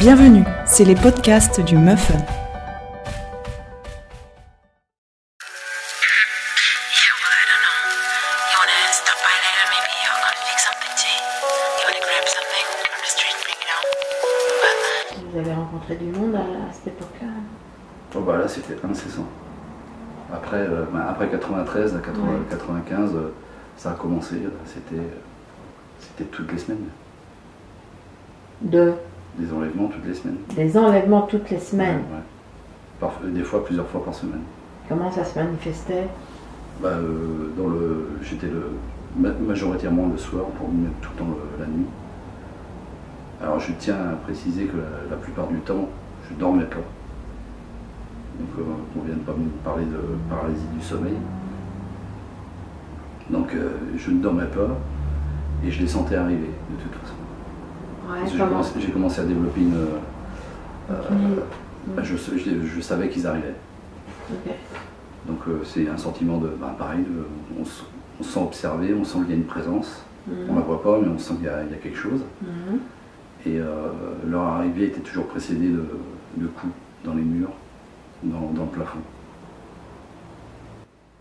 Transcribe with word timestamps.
Bienvenue, 0.00 0.44
c'est 0.66 0.84
les 0.84 0.94
podcasts 0.94 1.60
du 1.60 1.76
Muffin. 1.76 2.18
Vous 15.32 15.38
avez 15.38 15.52
rencontré 15.52 15.96
du 15.96 16.06
monde 16.06 16.34
à, 16.34 16.40
à 16.40 16.72
cette 16.72 16.88
époque-là 16.88 17.28
Oh 18.14 18.20
bah 18.20 18.36
là 18.38 18.48
c'était 18.48 18.76
incessant. 18.88 19.26
Après, 20.32 20.56
euh, 20.58 20.84
bah, 20.92 21.06
après 21.10 21.28
93, 21.28 21.94
à 21.96 21.98
80 21.98 22.22
Ouais. 22.26 22.38
95, 22.50 23.14
euh, 23.14 23.32
ça 23.76 23.90
a 23.90 23.94
commencé, 23.94 24.36
euh, 24.36 24.48
c'était, 24.64 25.02
c'était 26.00 26.24
toutes 26.24 26.50
les 26.52 26.58
semaines. 26.58 26.88
De, 28.60 28.94
Des 29.38 29.52
enlèvements 29.52 29.88
toutes 29.88 30.06
les 30.06 30.14
semaines. 30.14 30.36
des 30.56 30.76
enlèvements 30.78 31.22
toutes 31.22 31.50
les 31.50 31.58
semaines. 31.58 31.96
Ouais, 32.10 32.16
ouais. 32.16 33.08
Parf- 33.08 33.30
des 33.30 33.42
fois, 33.42 33.64
plusieurs 33.64 33.86
fois 33.88 34.02
par 34.04 34.14
semaine. 34.14 34.40
Comment 34.88 35.10
ça 35.12 35.24
se 35.24 35.38
manifestait? 35.38 36.06
Bah, 36.82 36.88
euh, 36.92 37.50
dans 37.58 37.68
le, 37.68 38.10
j'étais 38.22 38.46
le, 38.46 38.70
ma- 39.18 39.32
majoritairement 39.46 40.08
le 40.10 40.16
soir, 40.18 40.44
pour 40.58 40.68
même 40.68 40.90
tout 41.02 41.10
le 41.14 41.18
temps 41.18 41.28
le- 41.30 41.60
la 41.64 41.66
nuit. 41.70 41.86
Alors 43.42 43.60
je 43.60 43.72
tiens 43.78 43.96
à 43.96 44.16
préciser 44.24 44.64
que 44.64 44.76
la, 44.78 45.10
la 45.10 45.16
plupart 45.16 45.48
du 45.48 45.58
temps, 45.58 45.88
je 46.30 46.34
dormais 46.36 46.64
pas. 46.64 46.76
Donc 48.38 48.48
euh, 48.58 48.62
on 48.98 49.04
vient 49.04 49.14
de 49.14 49.20
pas 49.20 49.32
me 49.32 49.48
parler 49.64 49.84
de 49.84 49.98
paralysie 50.30 50.66
du 50.78 50.82
sommeil. 50.82 51.16
Donc 53.28 53.52
euh, 53.54 53.70
je 53.98 54.10
ne 54.10 54.22
dormais 54.22 54.46
pas 54.46 54.68
et 55.66 55.70
je 55.70 55.82
les 55.82 55.88
sentais 55.88 56.16
arriver 56.16 56.50
de 56.70 56.82
toute 56.82 56.94
façon. 57.02 57.14
Ouais, 58.08 58.18
j'ai 58.30 58.38
commencé, 58.38 58.80
j'ai 58.80 58.90
commencé 58.92 59.20
à 59.20 59.24
développer 59.24 59.60
une. 59.60 59.74
euh, 59.74 59.98
Une- 61.10 61.94
bah, 61.94 62.02
je, 62.02 62.16
je- 62.16 62.66
je 62.66 62.80
savais 62.80 63.08
qu'ils 63.08 63.26
arrivaient. 63.26 63.54
Donc 65.26 65.38
euh, 65.48 65.60
c'est 65.64 65.88
un 65.88 65.96
sentiment 65.96 66.38
de, 66.38 66.48
bah, 66.48 66.74
pareil, 66.78 67.00
de- 67.04 67.26
on, 67.60 67.64
se- 67.64 67.82
on 68.20 68.22
se 68.22 68.30
sent 68.32 68.40
observé, 68.40 68.94
on 68.94 69.04
sent 69.04 69.18
qu'il 69.20 69.30
y 69.30 69.32
a 69.32 69.36
une 69.36 69.44
présence. 69.44 70.04
On 70.28 70.52
Mhm. 70.52 70.56
la 70.58 70.60
voit 70.62 70.82
pas, 70.82 70.98
mais 71.00 71.08
on 71.08 71.18
sent 71.18 71.34
qu'il 71.34 71.44
y, 71.44 71.48
a 71.48 71.62
il 71.64 71.70
y 71.70 71.74
a 71.74 71.76
quelque 71.78 71.96
chose. 71.98 72.20
Mhm. 72.42 72.78
Et 73.46 73.60
euh, 73.60 73.88
leur 74.26 74.42
arrivée 74.42 74.86
était 74.86 75.00
toujours 75.00 75.26
précédée 75.26 75.68
de, 75.68 75.84
de 76.36 76.46
coups 76.48 76.72
dans 77.04 77.14
les 77.14 77.22
murs, 77.22 77.52
dans, 78.24 78.50
dans 78.52 78.64
le 78.64 78.70
plafond. 78.70 78.98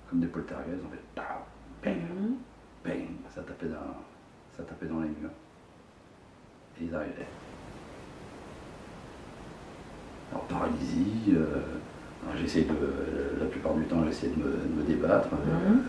Comme 0.09 0.19
des 0.19 0.27
poltergeists, 0.27 0.83
en 0.85 0.89
fait. 0.89 1.01
Bang, 1.83 1.95
Mhm. 1.97 2.33
bang, 2.83 3.07
ça 3.33 3.41
tapait 3.41 3.67
dans, 3.67 3.95
ça 4.57 4.63
tapait 4.63 4.87
dans 4.87 4.99
les 5.01 5.09
murs. 5.09 5.29
Et 6.81 6.85
ils 6.89 6.95
arrivaient. 6.95 7.27
Alors 10.31 10.43
paralysie, 10.45 11.33
euh, 11.33 11.61
j'essayais 12.41 12.65
de, 12.65 13.39
la 13.39 13.45
plupart 13.45 13.73
du 13.75 13.83
temps 13.83 14.03
j'essayais 14.07 14.33
de 14.35 14.39
me, 14.43 14.49
de 14.51 14.81
me 14.81 14.83
débattre, 14.83 15.29
euh, 15.33 15.69
Mhm. 15.69 15.81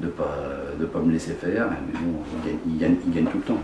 de 0.00 0.06
ne 0.06 0.10
pas, 0.10 0.36
de 0.78 0.84
pas 0.86 0.98
me 1.00 1.10
laisser 1.12 1.32
faire, 1.32 1.66
mais 1.70 1.98
bon, 1.98 2.18
ils 2.44 2.48
gagnent, 2.50 2.58
ils 2.66 2.78
gagnent- 2.78 2.96
ils 3.06 3.12
gagnent 3.12 3.26
tout 3.26 3.38
le 3.38 3.44
temps. 3.44 3.62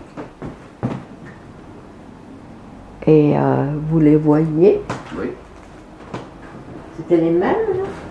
Et 3.05 3.37
euh, 3.37 3.65
vous 3.89 3.99
les 3.99 4.17
voyiez 4.17 4.81
Oui. 5.17 5.27
C'était 6.97 7.17
les 7.17 7.29
mêmes 7.29 7.41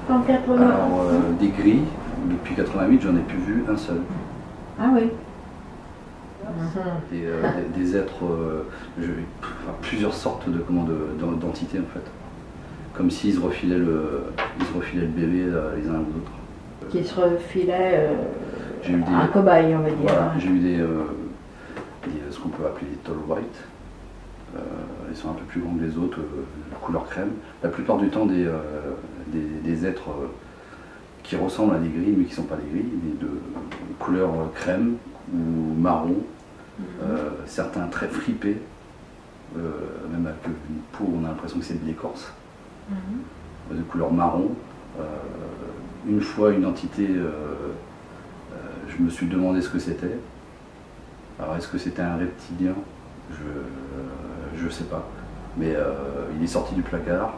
là, 0.09 0.15
en 0.15 0.21
80 0.23 0.63
Alors, 0.63 1.03
euh, 1.11 1.33
des 1.39 1.49
grilles, 1.49 1.85
depuis 2.31 2.55
88, 2.55 3.03
j'en 3.03 3.17
ai 3.17 3.21
plus 3.21 3.39
vu 3.39 3.65
un 3.71 3.77
seul. 3.77 4.01
Ah 4.81 4.89
oui. 4.95 5.11
Des, 7.11 7.25
euh, 7.27 7.43
des- 7.75 7.81
des 7.85 7.97
êtres, 7.97 8.25
euh, 8.25 8.63
je- 9.01 9.05
enfin, 9.43 9.75
plusieurs 9.83 10.15
sortes 10.15 10.49
de 10.49 10.59
comment, 10.59 10.85
de- 10.85 11.09
d'en- 11.21 11.33
d'entités 11.33 11.79
en 11.79 11.93
fait. 11.95 12.05
Comme 12.95 13.11
s'ils 13.11 13.35
se 13.35 13.41
refilaient 13.41 13.79
le, 13.79 14.23
ils 14.59 14.67
se 14.67 14.73
refilaient 14.75 15.03
le 15.03 15.09
bébé 15.09 15.45
euh, 15.47 15.77
les 15.77 15.89
uns 15.89 15.95
aux 15.95 16.17
autres. 16.19 16.89
Qui 16.91 17.05
se 17.05 17.15
J'ai 18.83 18.93
eu 18.93 18.97
des- 19.03 19.13
un 19.13 19.27
cobaye, 19.27 19.75
on 19.75 19.81
va 19.81 19.89
dire. 19.91 19.99
Voilà, 20.03 20.33
j'ai 20.39 20.49
eu 20.49 20.59
des, 20.59 20.79
ce 22.31 22.39
qu'on 22.39 22.49
peut 22.51 22.65
appeler 22.65 22.87
des 22.91 22.97
tall 22.99 23.17
white. 23.29 23.65
Ils 25.11 25.17
sont 25.17 25.31
un 25.31 25.35
peu 25.35 25.45
plus 25.45 25.61
grands 25.61 25.75
que 25.75 25.85
les 25.85 25.99
autres, 25.99 26.19
couleur 26.83 27.07
crème. 27.09 27.31
La 27.63 27.69
plupart 27.69 27.99
du 27.99 28.09
temps 28.09 28.27
des, 28.27 28.47
des, 29.29 29.41
êtres 29.87 30.09
qui 31.23 31.37
ressemblent 31.37 31.75
à 31.75 31.79
des 31.79 31.89
grilles, 31.89 32.15
mais 32.17 32.25
qui 32.25 32.31
ne 32.31 32.37
sont 32.37 32.43
pas 32.45 32.57
des 32.57 32.71
grilles, 32.71 32.93
mais 33.03 33.21
de 33.21 33.29
couleur 33.99 34.31
crème 34.55 34.95
ou 35.35 35.75
marron. 35.81 36.17
Euh, 36.81 37.31
certains 37.47 37.87
très 37.87 38.09
fripés, 38.09 38.59
euh, 39.57 39.61
même 40.11 40.27
avec 40.27 40.45
une 40.47 40.81
peau, 40.93 41.11
on 41.15 41.25
a 41.25 41.29
l'impression 41.29 41.59
que 41.59 41.65
c'est 41.65 41.81
de 41.83 41.87
l'écorce, 41.87 42.31
Mhm. 42.91 43.79
de 43.79 43.83
couleur 43.83 44.13
marron. 44.13 44.51
Euh, 44.99 45.03
une 46.09 46.21
fois, 46.21 46.51
une 46.53 46.67
entité, 46.67 47.09
je 48.89 49.03
me 49.03 49.11
suis 49.11 49.27
demandé 49.27 49.61
ce 49.61 49.69
que 49.69 49.79
c'était. 49.81 50.19
Alors, 51.41 51.57
est-ce 51.57 51.67
que 51.69 51.79
c'était 51.79 52.03
un 52.03 52.17
reptilien? 52.17 52.75
Je 54.57 54.65
ne 54.65 54.71
sais 54.71 54.85
pas. 54.85 55.05
Mais 55.57 55.75
il 56.37 56.45
est 56.45 56.47
sorti 56.47 56.75
du 56.77 56.83
placard. 56.83 57.35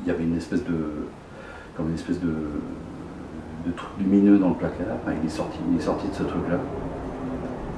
Il 0.00 0.06
y 0.06 0.10
avait 0.10 0.22
une 0.22 0.36
espèce 0.36 0.62
de, 0.64 1.08
comme 1.76 1.88
une 1.88 1.94
espèce 1.96 2.20
de, 2.20 2.32
de 3.66 3.72
truc 3.72 3.90
lumineux 3.98 4.38
dans 4.38 4.50
le 4.50 4.54
placard. 4.54 4.96
Il 5.22 5.26
est 5.26 5.30
sorti, 5.30 5.58
il 5.70 5.78
est 5.78 5.82
sorti 5.82 6.08
de 6.08 6.14
ce 6.14 6.22
truc-là. 6.22 6.58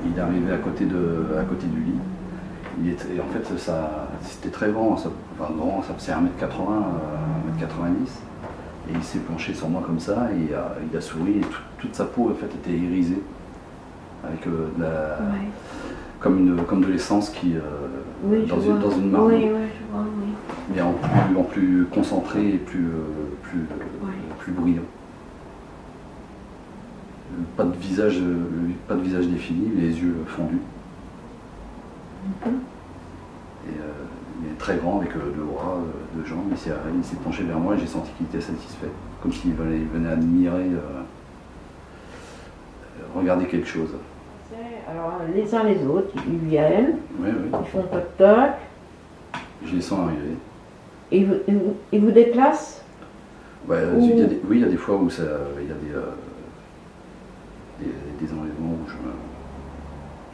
Il 0.04 0.16
est 0.16 0.20
arrivé 0.20 0.52
à 0.52 0.58
côté, 0.58 0.84
de, 0.84 1.26
à 1.38 1.44
côté 1.44 1.66
du 1.66 1.80
lit. 1.80 1.98
Il 2.82 2.90
était, 2.90 3.14
et 3.16 3.20
en 3.20 3.24
fait, 3.32 3.58
ça, 3.58 4.08
c'était 4.22 4.50
très 4.50 4.70
grand, 4.70 4.96
ça, 4.96 5.08
enfin 5.38 5.52
grand, 5.56 5.82
ça 5.82 5.94
faisait 5.94 6.12
1m80, 6.12 6.16
euh, 6.18 7.64
1m90. 7.64 8.08
Et 8.88 8.92
il 8.94 9.02
s'est 9.02 9.18
penché 9.20 9.54
sur 9.54 9.68
moi 9.68 9.82
comme 9.84 9.98
ça, 9.98 10.28
et 10.32 10.44
il 10.48 10.54
a, 10.54 10.74
il 10.90 10.96
a 10.96 11.00
souri, 11.00 11.38
et 11.38 11.40
tout- 11.40 11.60
toute 11.78 11.94
sa 11.94 12.04
peau 12.04 12.30
en 12.30 12.34
fait 12.34 12.46
était 12.46 12.76
irisée, 12.78 13.20
avec 14.24 14.46
euh, 14.46 14.68
de 14.76 14.82
la- 14.82 15.18
Ouais. 15.32 15.48
comme, 16.20 16.38
une, 16.38 16.62
comme 16.64 16.82
de 16.82 16.88
l'essence 16.88 17.30
qui, 17.30 17.56
euh, 17.56 17.60
Oui, 18.24 18.44
dans, 18.46 18.60
une, 18.60 18.78
dans 18.78 18.90
une 18.90 19.10
marde, 19.10 19.26
Oui, 19.28 19.34
oui, 19.42 19.48
je 19.50 19.92
vois, 19.92 20.04
oui. 20.04 20.28
mais 20.74 20.82
en 20.82 20.92
plus, 20.92 21.36
en 21.38 21.42
plus 21.42 21.86
concentré 21.92 22.46
et 22.48 22.58
plus, 22.58 22.86
euh, 22.86 23.34
plus, 23.42 23.58
Ouais. 24.02 24.12
plus 24.38 24.52
bruyant. 24.52 24.82
Pas 27.56 27.64
de 27.64 27.76
visage, 27.76 28.18
euh, 28.18 28.44
pas 28.88 28.94
de 28.94 29.00
visage 29.02 29.26
défini, 29.28 29.70
les 29.76 29.88
yeux 30.00 30.16
fondus. 30.26 30.56
Mhm. 32.44 32.52
Et 33.68 33.78
euh, 33.80 33.82
il 34.42 34.48
est 34.52 34.58
très 34.58 34.76
grand 34.76 34.98
avec 35.00 35.10
euh, 35.16 35.32
deux 35.36 35.42
bras, 35.44 35.78
deux 36.14 36.24
jambes. 36.24 36.46
Il 36.50 36.56
s'est, 36.56 36.70
il 36.96 37.04
s'est 37.04 37.16
penché 37.16 37.42
vers 37.44 37.58
moi 37.58 37.74
et 37.74 37.78
j'ai 37.78 37.86
senti 37.86 38.10
qu'il 38.16 38.26
était 38.26 38.40
satisfait. 38.40 38.88
Comme 39.22 39.32
s'il 39.32 39.52
venait, 39.54 39.82
admirer, 40.10 40.70
euh, 40.70 41.02
regarder 43.14 43.46
quelque 43.46 43.68
chose. 43.68 43.90
Alors, 44.88 45.14
les 45.34 45.52
uns 45.54 45.64
les 45.64 45.84
autres, 45.84 46.12
ils 46.28 46.48
viennent, 46.48 46.98
Oui, 47.18 47.28
oui. 47.28 47.50
ils 47.60 47.66
font 47.68 47.82
toc 47.82 48.16
toc, 48.16 48.50
Je 49.64 49.74
les 49.74 49.80
sens 49.82 49.98
arriver. 50.06 50.36
et 51.10 51.18
ils 51.18 51.26
vous, 51.26 51.74
ils 51.92 52.12
déplacent? 52.12 52.82
Ouais, 53.68 53.78
Ouh. 53.96 53.98
il 54.00 54.18
y 54.18 54.22
a 54.22 54.26
des- 54.26 54.40
oui, 54.48 54.58
il 54.58 54.60
y 54.60 54.64
a 54.64 54.68
des 54.68 54.76
fois 54.76 54.96
où 54.96 55.10
ça, 55.10 55.24
il 55.60 55.66
y 55.66 55.70
a 55.72 55.74
des, 55.74 55.98
des, 57.80 58.26
des 58.26 58.32
enlèvements 58.32 58.72
où 58.74 58.88
je 58.88 58.94
me, 58.94 59.12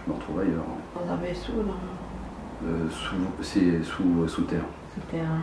je 0.05 0.11
me 0.11 0.17
retrouve 0.17 0.41
ailleurs. 0.41 0.65
dans 0.95 1.13
un 1.13 1.17
vaisseau, 1.17 1.53
dans 1.67 2.67
Euh, 2.69 2.89
sous, 2.91 3.17
c'est 3.43 3.83
sous, 3.83 4.29
sous 4.29 4.43
terre. 4.43 4.65
ce 4.95 5.01
terrain. 5.11 5.43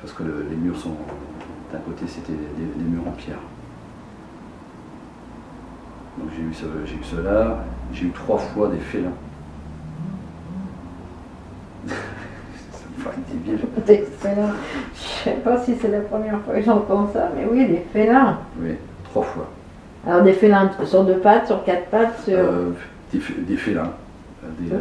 Parce 0.00 0.12
que 0.12 0.22
le- 0.24 0.46
les 0.50 0.56
murs 0.56 0.76
sont. 0.76 0.96
D'un 1.72 1.78
côté, 1.80 2.06
c'était 2.06 2.32
des, 2.32 2.64
des 2.76 2.84
murs 2.90 3.06
en 3.08 3.12
pierre. 3.12 3.38
Donc 6.18 6.28
j'ai 6.36 6.42
eu, 6.42 6.52
j'ai 6.86 6.94
eu 6.96 7.04
cela. 7.04 7.64
J'ai 7.92 8.06
eu 8.06 8.10
trois 8.10 8.38
fois 8.38 8.68
des 8.68 8.78
félins. 8.78 9.12
Des 13.86 13.98
félins. 13.98 14.54
Je 14.94 15.00
sais 15.00 15.36
pas 15.44 15.58
si 15.62 15.74
c'est 15.76 15.88
la 15.88 16.00
première 16.00 16.40
fois 16.40 16.54
que 16.54 16.62
j'entends 16.62 17.08
ça, 17.12 17.28
mais 17.34 17.44
oui, 17.50 17.66
des 17.66 17.84
félins. 17.92 18.38
Oui, 18.58 18.74
trois 19.04 19.22
fois. 19.22 19.48
Alors 20.06 20.22
des 20.22 20.32
félins 20.34 20.70
sur 20.84 21.04
deux 21.04 21.18
pattes, 21.18 21.46
sur 21.46 21.64
quatre 21.64 21.86
pattes, 21.86 22.20
sur 22.24 22.38
Euh, 22.38 22.70
des, 23.12 23.18
fé- 23.20 23.34
des 23.40 23.56
félins. 23.56 23.92
Euh, 24.44 24.48
Des, 24.58 24.72
euh, 24.72 24.78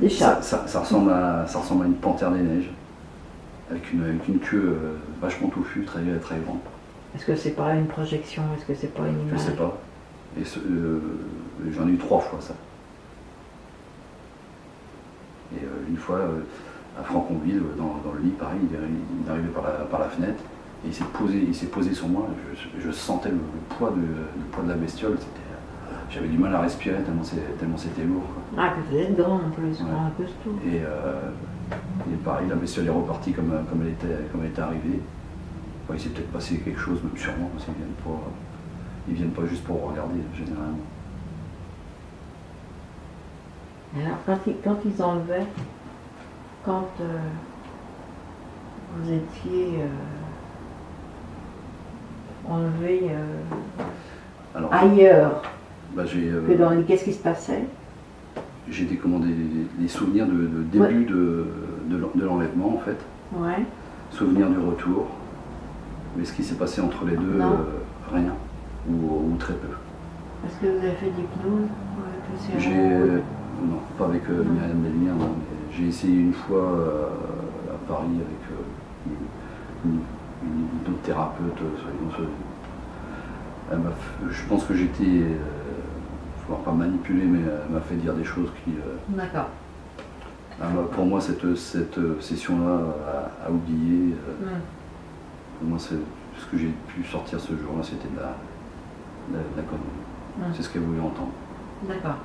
des 0.00 0.08
chats. 0.08 0.40
ça, 0.42 0.42
ça- 0.42 0.66
ça 0.66 0.80
ressemble 0.80 1.12
à, 1.12 1.44
ça 1.46 1.58
ressemble 1.60 1.84
à 1.84 1.86
une 1.86 1.94
panthère 1.94 2.30
des 2.32 2.40
neiges. 2.40 2.70
Avec 3.70 3.92
une, 3.92 4.02
avec 4.02 4.26
une 4.28 4.40
queue 4.40 4.76
vachement 5.22 5.48
touffue, 5.48 5.84
très, 5.84 6.00
très 6.20 6.36
grande. 6.44 6.58
Est-ce 7.14 7.24
que 7.24 7.36
c'est 7.36 7.50
pas 7.52 7.74
une 7.74 7.86
projection? 7.86 8.42
Est-ce 8.56 8.66
que 8.66 8.74
c'est 8.74 8.92
pas 8.92 9.02
une 9.06 9.14
Je 9.26 9.28
image? 9.34 9.40
sais 9.40 9.52
pas. 9.52 9.78
Et 10.38 10.42
euh, 10.70 11.00
j'en 11.76 11.86
ai 11.86 11.92
eu 11.92 11.96
trois 11.96 12.18
fois 12.20 12.40
ça. 12.40 12.54
Et 15.54 15.64
euh, 15.64 15.68
une 15.88 15.96
fois, 15.96 16.18
à 17.00 17.04
Franconville, 17.04 17.62
dans, 17.78 18.00
dans 18.04 18.12
le 18.16 18.22
lit, 18.22 18.30
pareil, 18.30 18.58
il 18.68 18.74
est, 18.74 18.78
il 18.78 19.26
est 19.26 19.30
arrivé 19.30 19.48
par 19.48 19.62
la, 19.64 19.70
par 19.84 20.00
la 20.00 20.06
fenêtre 20.08 20.42
et 20.84 20.88
il 20.88 20.94
s'est 20.94 21.04
posé, 21.04 21.44
il 21.48 21.54
s'est 21.54 21.66
posé 21.66 21.92
sur 21.94 22.08
moi. 22.08 22.26
Je, 22.54 22.80
je 22.86 22.90
sentais 22.90 23.28
le, 23.30 23.36
le 23.36 23.74
poids 23.76 23.90
de, 23.90 23.96
le 24.00 24.44
poids 24.50 24.64
de 24.64 24.68
la 24.70 24.76
bestiole. 24.76 25.16
J'avais 26.10 26.26
du 26.28 26.38
mal 26.38 26.52
à 26.56 26.60
respirer 26.62 27.00
tellement 27.02 27.22
c'est- 27.22 27.56
tellement 27.58 27.76
c'était 27.76 28.02
lourd. 28.02 28.22
quoi. 28.54 28.64
Ah, 28.64 28.72
puis 28.74 28.82
vous 28.90 28.96
êtes 29.04 29.16
grand 29.16 29.36
en 29.36 29.50
plus, 29.50 29.80
Ouais. 29.80 29.86
grand 29.90 30.06
un 30.06 30.10
costaud. 30.10 30.58
Et, 30.66 30.80
euh, 30.84 31.30
et 32.12 32.16
pareil, 32.16 32.48
la 32.48 32.56
bestiole 32.56 32.86
est 32.86 32.90
repartie 32.90 33.32
comme, 33.32 33.50
comme, 33.70 33.82
elle, 33.82 33.90
était, 33.92 34.26
comme 34.32 34.40
elle 34.42 34.48
était 34.50 34.60
arrivée. 34.62 35.00
Enfin, 35.84 35.94
il 35.94 36.00
s'est 36.00 36.08
peut-être 36.08 36.32
passé 36.32 36.56
quelque 36.58 36.80
chose, 36.80 37.00
même 37.04 37.16
sûrement, 37.16 37.48
parce 37.52 37.64
qu'ils 37.64 37.74
viennent 37.74 37.88
pas, 38.04 38.20
ils 39.08 39.14
viennent 39.14 39.30
pas 39.30 39.46
juste 39.46 39.62
pour 39.64 39.88
regarder, 39.88 40.18
généralement. 40.36 40.78
Alors, 43.96 44.16
quand 44.26 44.38
ils, 44.46 44.56
quand 44.64 44.76
ils 44.84 45.02
enlevaient, 45.02 45.46
quand 46.64 46.88
euh, 47.00 47.18
vous 48.96 49.12
étiez 49.12 49.80
euh, 49.82 49.86
enlevé 52.50 53.02
euh, 53.10 53.84
Alors, 54.54 54.72
ailleurs 54.74 55.42
bah, 55.94 56.02
euh, 56.14 56.46
que 56.46 56.52
dans 56.58 56.70
les... 56.70 56.82
Qu'est-ce 56.84 57.04
qui 57.04 57.12
se 57.12 57.22
passait? 57.22 57.64
j'ai 58.68 58.84
des, 58.84 59.00
des, 59.78 59.88
souvenirs 59.88 60.26
de, 60.26 60.32
de 60.32 60.62
début 60.70 61.04
de, 61.04 61.46
de 61.86 61.96
l'en- 61.96 62.10
de 62.14 62.24
l'enlèvement, 62.24 62.74
en 62.76 62.78
fait. 62.78 62.96
Ouais. 63.34 63.64
Souvenirs 64.10 64.48
du 64.48 64.58
retour. 64.58 65.06
Mais 66.16 66.24
ce 66.24 66.32
qui 66.32 66.44
s'est 66.44 66.54
passé 66.54 66.80
entre 66.80 67.04
les 67.04 67.16
deux, 67.16 67.40
euh, 67.40 67.46
rien. 68.12 68.34
Ou, 68.88 69.32
ou 69.32 69.36
très 69.38 69.54
peu. 69.54 69.68
Est-ce 70.46 70.60
que 70.60 70.66
vous 70.66 70.78
avez 70.84 70.94
fait 70.94 71.10
d'hypnose 71.10 71.68
J'ai. 72.58 72.70
Non, 72.78 73.78
pas 73.98 74.06
avec 74.06 74.22
euh. 74.30 74.42
Myriam 74.44 75.18
j'ai 75.72 75.88
essayé 75.88 76.20
une 76.20 76.32
fois 76.32 76.62
euh, 76.62 77.06
à 77.72 77.88
Paris 77.88 78.06
avec 78.14 78.42
euh, 78.50 79.06
une, 79.84 79.90
une, 79.92 80.00
euh, 81.62 81.76
soyons- 81.82 82.10
soyons- 82.14 82.30
Elle 83.72 83.78
je 84.30 84.42
pense 84.48 84.64
que 84.64 84.74
j'étais. 84.74 85.04
Euh, 85.04 85.36
faut 86.48 86.54
pas 86.56 86.72
manipuler, 86.72 87.24
mais 87.24 87.38
elle 87.40 87.72
m'a 87.72 87.80
fait 87.80 87.94
dire 87.94 88.14
des 88.14 88.24
choses 88.24 88.48
qui. 88.64 88.72
euh, 88.72 88.96
D'accord. 89.10 89.48
m'a- 90.74 90.82
pour 90.90 91.04
moi, 91.06 91.20
cette, 91.20 91.54
cette 91.56 91.98
session-là 92.20 92.80
à, 93.44 93.46
à 93.46 93.50
oublier, 93.50 94.14
euh, 94.14 94.44
Hmm. 94.46 94.60
pour 95.58 95.68
moi, 95.68 95.78
ce 95.78 95.94
que 96.50 96.58
j'ai 96.58 96.72
pu 96.88 97.04
sortir 97.04 97.38
ce 97.38 97.48
jour-là, 97.52 97.82
c'était 97.82 98.08
de 98.08 98.16
la, 98.16 98.34
de 99.30 99.34
la- 99.34 99.38
de 99.38 99.56
la 99.56 99.62
connerie. 99.62 100.00
Hmm. 100.38 100.52
C'est 100.54 100.62
ce 100.62 100.70
qu'elle 100.70 100.82
voulait 100.82 101.00
entendre. 101.00 101.30
D'accord. 101.86 102.16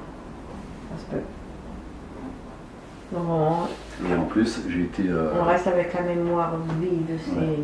Ça 0.92 1.02
se 1.06 1.12
peut. 1.12 1.22
Donc, 3.14 3.24
on, 3.30 4.10
Et 4.10 4.16
en 4.18 4.24
plus, 4.26 4.62
j'ai 4.68 4.82
été. 4.82 5.08
euh, 5.10 5.32
on 5.40 5.44
reste 5.44 5.68
avec 5.68 5.94
la 5.94 6.02
mémoire 6.02 6.54
vive 6.82 7.06
de 7.14 7.18
ces. 7.20 7.36
Ouais. 7.40 7.60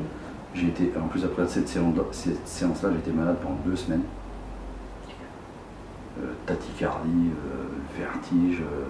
J'ai 0.53 0.67
été, 0.67 0.91
en 0.97 1.07
plus 1.07 1.23
après 1.23 1.47
cette 1.47 1.67
séance- 1.67 1.95
cette 2.11 2.47
séance-là, 2.47 2.89
j'étais 2.93 3.11
malade 3.11 3.37
pendant 3.41 3.55
deux 3.65 3.75
semaines. 3.75 4.03
Euh, 6.21 6.33
tachycardie, 6.45 7.29
euh, 7.29 7.97
vertige. 7.97 8.61
euh, 8.61 8.85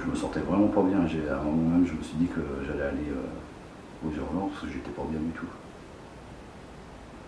je 0.00 0.10
me 0.10 0.14
sentais 0.16 0.40
vraiment 0.40 0.68
pas 0.68 0.82
bien. 0.82 1.00
À 1.00 1.40
un 1.40 1.42
moment 1.42 1.76
même, 1.76 1.86
je 1.86 1.92
me 1.92 2.02
suis 2.02 2.16
dit 2.16 2.28
que 2.28 2.40
j'allais 2.66 2.84
aller 2.84 3.10
euh, 3.10 4.08
aux 4.08 4.10
urgences 4.10 4.52
parce 4.52 4.66
que 4.66 4.72
j'étais 4.72 4.90
pas 4.90 5.02
bien 5.10 5.20
du 5.20 5.32
tout. 5.32 5.46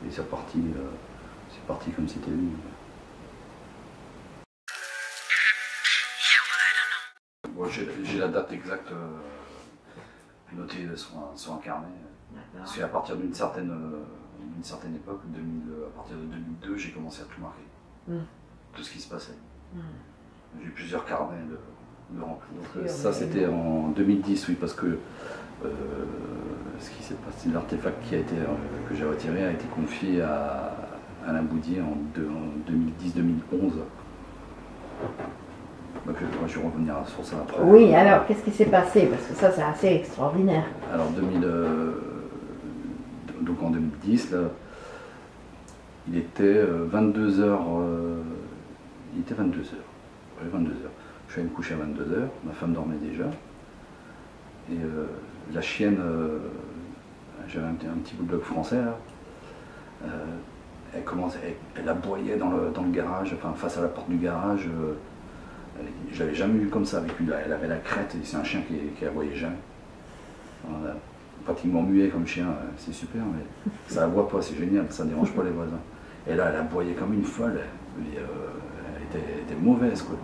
Et 0.07 0.11
c'est 0.11 0.29
parti, 0.31 0.63
c'est 1.51 1.67
parti 1.67 1.91
comme 1.91 2.09
c'était 2.09 2.31
j'ai 7.71 7.89
j'ai 8.05 8.19
la 8.19 8.29
date 8.29 8.53
exacte 8.53 8.93
notée 10.55 10.87
sur 10.97 11.17
un, 11.19 11.37
sur 11.37 11.53
un 11.55 11.59
carnet. 11.59 11.89
Parce 12.57 12.77
qu'à 12.77 12.89
partir 12.89 13.17
d'une 13.17 13.35
certaine, 13.35 13.71
euh, 13.71 14.05
d'une 14.55 14.65
certaine 14.65 14.95
époque, 14.95 15.21
2000, 15.27 15.63
euh, 15.71 15.87
à 15.87 15.91
partir 15.91 16.17
de 16.17 16.23
2002, 16.23 16.77
j'ai 16.77 16.91
commencé 16.91 17.23
à 17.23 17.25
tout 17.25 17.41
marquer. 17.41 17.63
Mm. 18.09 18.25
Tout 18.73 18.83
ce 18.83 18.91
qui 18.91 19.01
se 19.01 19.09
passait. 19.09 19.39
Hmm. 19.73 19.81
J'ai 20.61 20.69
eu 20.69 20.71
plusieurs 20.71 21.05
carnets 21.05 21.43
de, 21.49 22.17
de 22.17 22.23
remplis. 22.23 22.55
Donc, 22.57 22.85
euh, 22.85 22.89
ça, 22.89 23.13
c'était 23.13 23.47
en 23.47 23.89
2010, 23.89 24.49
oui, 24.49 24.57
parce 24.59 24.75
que 24.75 24.87
euh, 25.65 25.69
ce 26.79 26.91
qui 26.91 27.03
s'est 27.03 27.15
passé, 27.15 27.49
l'artefact 27.53 28.03
qui 28.05 28.15
a 28.15 28.19
été, 28.19 28.37
euh, 28.37 28.47
que 28.89 28.95
j'ai 28.95 29.05
retiré 29.05 29.45
a 29.45 29.53
été 29.53 29.65
confié 29.67 30.23
à 30.23 30.77
Alain 31.27 31.43
Boudier 31.43 31.81
en, 31.81 31.93
en 31.93 32.71
2010-2011. 32.71 33.73
Donc, 36.07 36.17
euh, 36.21 36.25
moi, 36.39 36.47
je 36.47 36.59
vais 36.59 36.65
revenir 36.67 36.95
sur 37.07 37.25
ça 37.25 37.37
après. 37.39 37.63
Oui, 37.63 37.95
alors 37.95 38.27
qu'est-ce 38.27 38.43
qui 38.43 38.51
s'est 38.51 38.67
passé? 38.67 39.07
Parce 39.07 39.27
que 39.27 39.35
ça, 39.35 39.51
c'est 39.51 39.63
assez 39.63 39.89
extraordinaire. 39.89 40.65
Alors 40.93 41.09
2000, 41.11 41.45
euh, 41.45 41.93
donc 43.41 43.63
en 43.63 43.71
2010, 43.71 44.31
là, 44.33 44.39
il 46.09 46.19
était 46.19 46.63
22h. 46.93 47.57
il 49.15 49.21
était 49.21 49.35
22h. 49.35 49.73
Ouais, 50.43 50.49
22h. 50.59 50.73
Je 51.29 51.33
suis 51.33 51.41
allé 51.41 51.51
me 51.51 51.55
coucher 51.55 51.75
à 51.75 51.79
22h, 51.79 52.27
ma 52.45 52.53
femme 52.53 52.73
dormait 52.75 52.97
déjà. 53.03 53.25
Et 54.71 54.77
euh, 54.77 55.07
la 55.55 55.61
chienne, 55.63 55.97
euh, 56.01 56.39
j'avais 57.49 57.67
un, 57.67 57.73
petit- 57.73 57.87
un 57.87 57.99
petit 58.03 58.15
bulldog 58.15 58.43
français 58.43 58.77
là, 58.77 58.97
euh, 60.05 60.09
elle 60.95 61.03
commençait, 61.05 61.39
elle, 61.45 61.83
elle 61.83 61.89
aboyait 61.89 62.37
dans 62.37 62.51
le, 62.51 62.71
dans 62.75 62.83
le 62.83 62.91
garage, 62.91 63.35
enfin 63.35 63.53
face 63.57 63.79
à 63.79 63.83
la 63.83 63.89
porte 63.89 64.09
du 64.11 64.17
garage. 64.17 64.69
Je 66.13 66.19
l'avais 66.21 66.35
jamais 66.35 66.59
vu 66.59 66.69
comme 66.69 66.85
ça 66.85 66.99
avec 66.99 67.19
lui. 67.19 67.29
Elle 67.45 67.53
avait 67.53 67.69
la 67.69 67.79
crête, 67.79 68.17
c'est 68.23 68.37
un 68.37 68.45
chien 68.45 68.63
qui, 68.67 68.75
qui 68.99 69.05
aboyait 69.05 69.35
jamais. 69.35 69.57
Voilà. 70.69 70.97
Pratiquement 71.45 71.83
muet 71.83 72.09
comme 72.09 72.27
chien, 72.27 72.47
euh, 72.47 72.71
c'est 72.79 72.95
super, 72.95 73.23
mais 73.23 73.45
ça 73.87 74.05
aboie 74.05 74.29
pas, 74.29 74.41
c'est 74.41 74.57
génial, 74.57 74.87
ça 74.89 75.05
dérange 75.05 75.33
pas 75.33 75.43
les 75.43 75.51
voisins. 75.51 75.81
Et 76.27 76.35
là, 76.35 76.47
elle 76.49 76.57
aboyait 76.57 76.95
comme 76.95 77.13
une 77.13 77.25
folle, 77.25 77.61
euh, 77.99 78.21
elle, 78.97 79.21
était, 79.21 79.61
mauvaise 79.61 80.03
quoi. 80.03 80.17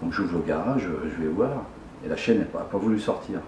Donc 0.00 0.12
j'ouvre 0.12 0.38
le 0.38 0.44
garage, 0.44 0.86
euh, 0.86 1.10
je 1.10 1.22
vais 1.22 1.28
voir, 1.28 1.64
et 2.04 2.08
la 2.08 2.16
chienne 2.16 2.38
n'a 2.38 2.44
pas, 2.44 2.78
voulu 2.78 3.00
sortir. 3.00 3.40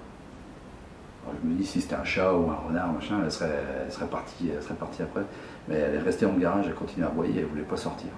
Je 1.43 1.49
me 1.49 1.55
dis 1.55 1.65
si 1.65 1.81
c'était 1.81 1.95
un 1.95 2.03
chat 2.03 2.35
ou 2.35 2.51
un 2.51 2.57
renard, 2.57 2.93
machin, 2.93 3.21
elle 3.23 3.31
serait, 3.31 4.07
partie, 4.11 4.51
elle 4.53 4.61
serait 4.61 4.75
partie 4.75 5.03
après. 5.03 5.23
Mais 5.69 5.77
elle 5.77 5.95
est 5.95 6.01
restée 6.01 6.27
le 6.27 6.41
garage, 6.41 6.65
elle 6.67 6.75
continuait 6.75 7.07
à 7.07 7.11
aboyer, 7.11 7.39
elle 7.39 7.47
voulait 7.47 7.63
pas 7.63 7.77
sortir. 7.77 8.09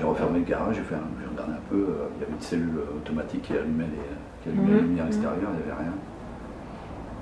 J'ai 0.00 0.06
refermé 0.06 0.38
le 0.38 0.46
garage, 0.46 0.76
j'ai 0.76 0.82
fait 0.82 0.94
un, 0.94 1.10
j'ai 1.20 1.26
regardé 1.26 1.52
un 1.52 1.60
peu, 1.68 1.76
euh, 1.76 2.08
il 2.16 2.20
y 2.22 2.24
avait 2.24 2.32
une 2.32 2.40
cellule 2.40 2.78
automatique 2.96 3.42
qui 3.42 3.52
allumait, 3.52 3.84
les, 3.88 4.16
qui 4.40 4.48
allumait 4.48 4.70
la 4.70 4.78
Mhm, 4.78 4.80
lumière 4.80 5.06
mhm. 5.06 5.06
extérieure, 5.06 5.50
il 5.52 5.56
n'y 5.58 5.62
avait 5.70 5.74
rien. 5.82 5.92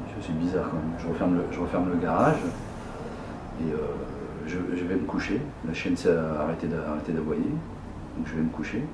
Je 0.06 0.20
suis 0.20 0.32
bizarre 0.32 0.70
quand 0.70 0.78
même. 0.78 0.94
Je 0.98 1.06
referme 1.06 1.34
le, 1.36 1.52
je 1.52 1.60
referme 1.60 1.88
le 1.90 1.96
garage 1.96 2.46
et 3.58 3.72
euh, 3.72 3.78
je, 4.46 4.58
je 4.76 4.84
vais 4.84 4.96
me 4.96 5.04
coucher. 5.06 5.40
La 5.64 5.74
chienne 5.74 5.96
s'est 5.96 6.10
arrêtée 6.10 6.68
d'a- 6.68 6.88
arrêtée 6.90 7.12
d'aboyer, 7.12 7.50
donc 8.16 8.26
je 8.26 8.34
vais 8.36 8.42
me 8.42 8.50
coucher. 8.50 8.88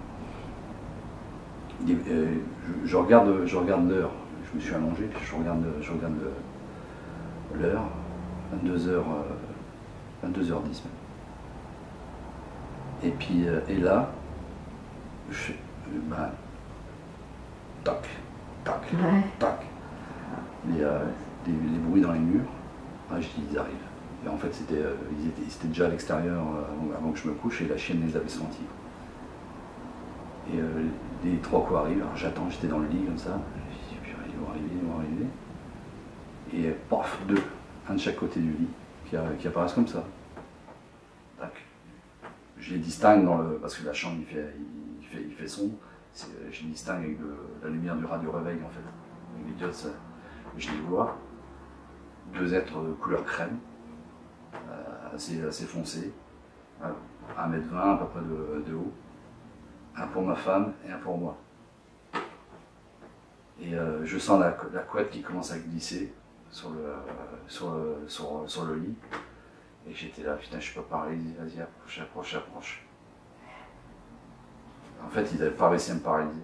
Je, 1.87 2.87
je 2.87 2.97
regarde, 2.97 3.45
je 3.47 3.57
regarde 3.57 3.89
l'heure. 3.89 4.13
Je 4.51 4.57
me 4.57 4.61
suis 4.61 4.75
allongé, 4.75 5.11
je 5.23 5.35
regarde, 5.35 5.65
je 5.81 5.93
regarde 5.93 6.15
l'heure, 7.51 7.91
22h, 8.51 9.05
22h10 10.23 10.85
même. 10.85 11.04
Et 13.05 13.11
puis, 13.11 13.47
euh, 13.47 13.61
et 13.69 13.77
là, 13.77 14.11
je, 15.31 15.53
ben, 16.09 16.31
tac, 17.85 18.09
tac, 18.65 18.81
Ouais. 18.95 19.23
tac. 19.39 19.67
Les, 20.69 20.83
euh, 20.83 21.01
les, 21.47 21.53
les 21.53 21.79
bruits 21.79 22.01
dans 22.01 22.13
les 22.13 22.19
murs. 22.19 22.49
Ah, 23.11 23.21
je 23.21 23.27
dis, 23.27 23.45
ils 23.53 23.59
arrivent. 23.59 23.75
Et 24.25 24.29
en 24.29 24.37
fait, 24.39 24.53
c'était, 24.55 24.81
euh, 24.81 24.95
ils, 25.21 25.29
étaient, 25.29 25.43
ils 25.43 25.53
étaient 25.53 25.69
déjà 25.69 25.85
à 25.87 25.89
l'extérieur 25.91 26.43
euh, 26.43 26.97
avant, 26.97 27.11
que 27.13 27.19
je 27.19 27.29
me 27.29 27.35
couche 27.35 27.61
et 27.61 27.69
la 27.69 27.77
chienne 27.77 28.03
les 28.07 28.17
avait 28.17 28.29
sentis. 28.29 28.65
Et 30.53 30.59
les 31.25 31.39
trois 31.39 31.65
coups 31.65 31.81
arrivent, 31.81 32.03
alors 32.03 32.15
j'attends, 32.17 32.51
j'étais 32.51 32.67
dans 32.67 32.79
le 32.79 32.87
lit 32.89 33.03
comme 33.07 33.17
ça. 33.17 33.31
Je 33.57 33.95
dis, 33.95 34.01
ils 34.29 34.39
vont 34.39 34.51
arriver, 34.51 34.69
ils 34.73 34.87
vont 34.87 34.99
arriver. 34.99 35.27
Et 36.53 36.71
paf, 36.91 37.19
deux, 37.27 37.43
un 37.89 37.95
de 37.95 37.99
chaque 37.99 38.17
côté 38.17 38.41
du 38.41 38.51
lit, 38.51 38.69
qui 39.39 39.49
apparaissent 39.49 39.73
comme 39.73 39.89
ça. 39.89 40.05
Je 42.65 42.73
les 42.73 42.79
distingue 42.79 43.27
dans 43.27 43.39
le. 43.39 43.57
Parce 43.59 43.77
que 43.77 43.85
la 43.85 43.93
chambre 43.93 44.17
il 44.21 44.25
fait, 44.27 44.55
sombre. 45.47 45.75
Je 46.51 46.63
les 46.63 46.69
distingue 46.69 47.05
avec 47.05 47.19
la 47.63 47.69
lumière 47.69 47.95
du 47.97 48.07
radio 48.07 48.31
réveil 48.33 48.59
en 48.65 48.71
fait. 48.71 48.81
Avec 49.37 49.59
je 50.57 50.71
les 50.71 50.81
vois. 50.81 51.19
Deux 52.33 52.55
êtres 52.55 52.81
de 52.81 52.93
couleur 52.95 53.23
crème, 53.25 53.59
euh, 54.55 55.15
assez, 55.15 55.43
foncés. 55.67 56.13
Euh, 56.83 56.87
1m20 57.39 57.77
à 57.77 57.97
peu 57.99 58.07
près 58.07 58.21
de, 58.67 58.75
haut. 58.75 58.93
Un 59.97 60.07
pour 60.07 60.23
ma 60.23 60.35
femme 60.35 60.73
et 60.87 60.91
un 60.91 60.99
pour 60.99 61.19
moi. 61.19 61.37
Et 63.61 63.75
euh, 63.75 64.05
je 64.07 64.19
sens 64.19 64.41
la, 64.41 64.53
cou- 64.53 64.69
la 64.73 64.81
couette 64.81 65.11
qui 65.11 65.21
commence 65.23 65.53
à 65.53 65.59
glisser 65.59 66.13
euh, 66.65 66.97
sur 67.47 68.65
le 68.65 68.75
lit. 68.77 68.95
Et 69.89 69.95
j'étais 69.95 70.23
là, 70.23 70.35
putain, 70.35 70.59
je 70.61 70.73
peux 70.73 70.81
pas 70.83 70.99
paralyser, 70.99 71.35
vas-y, 71.39 71.61
approche, 71.61 72.01
approche, 72.01 72.35
approche. 72.35 72.87
En 75.05 75.11
fait, 75.11 75.29
ils 75.33 75.39
n'avaient 75.39 75.51
pas 75.51 75.69
réussi 75.69 75.91
à 75.91 75.95
me 75.95 76.01
paralyser. 76.01 76.41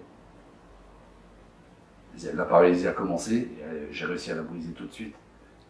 La 2.33 2.45
paralysie 2.45 2.87
a 2.87 2.91
commencé, 2.91 3.49
euh, 3.61 3.87
j'ai 3.89 4.05
réussi 4.05 4.31
à 4.31 4.35
la 4.35 4.43
briser 4.43 4.73
tout 4.73 4.85
de 4.85 4.91
suite. 4.91 5.15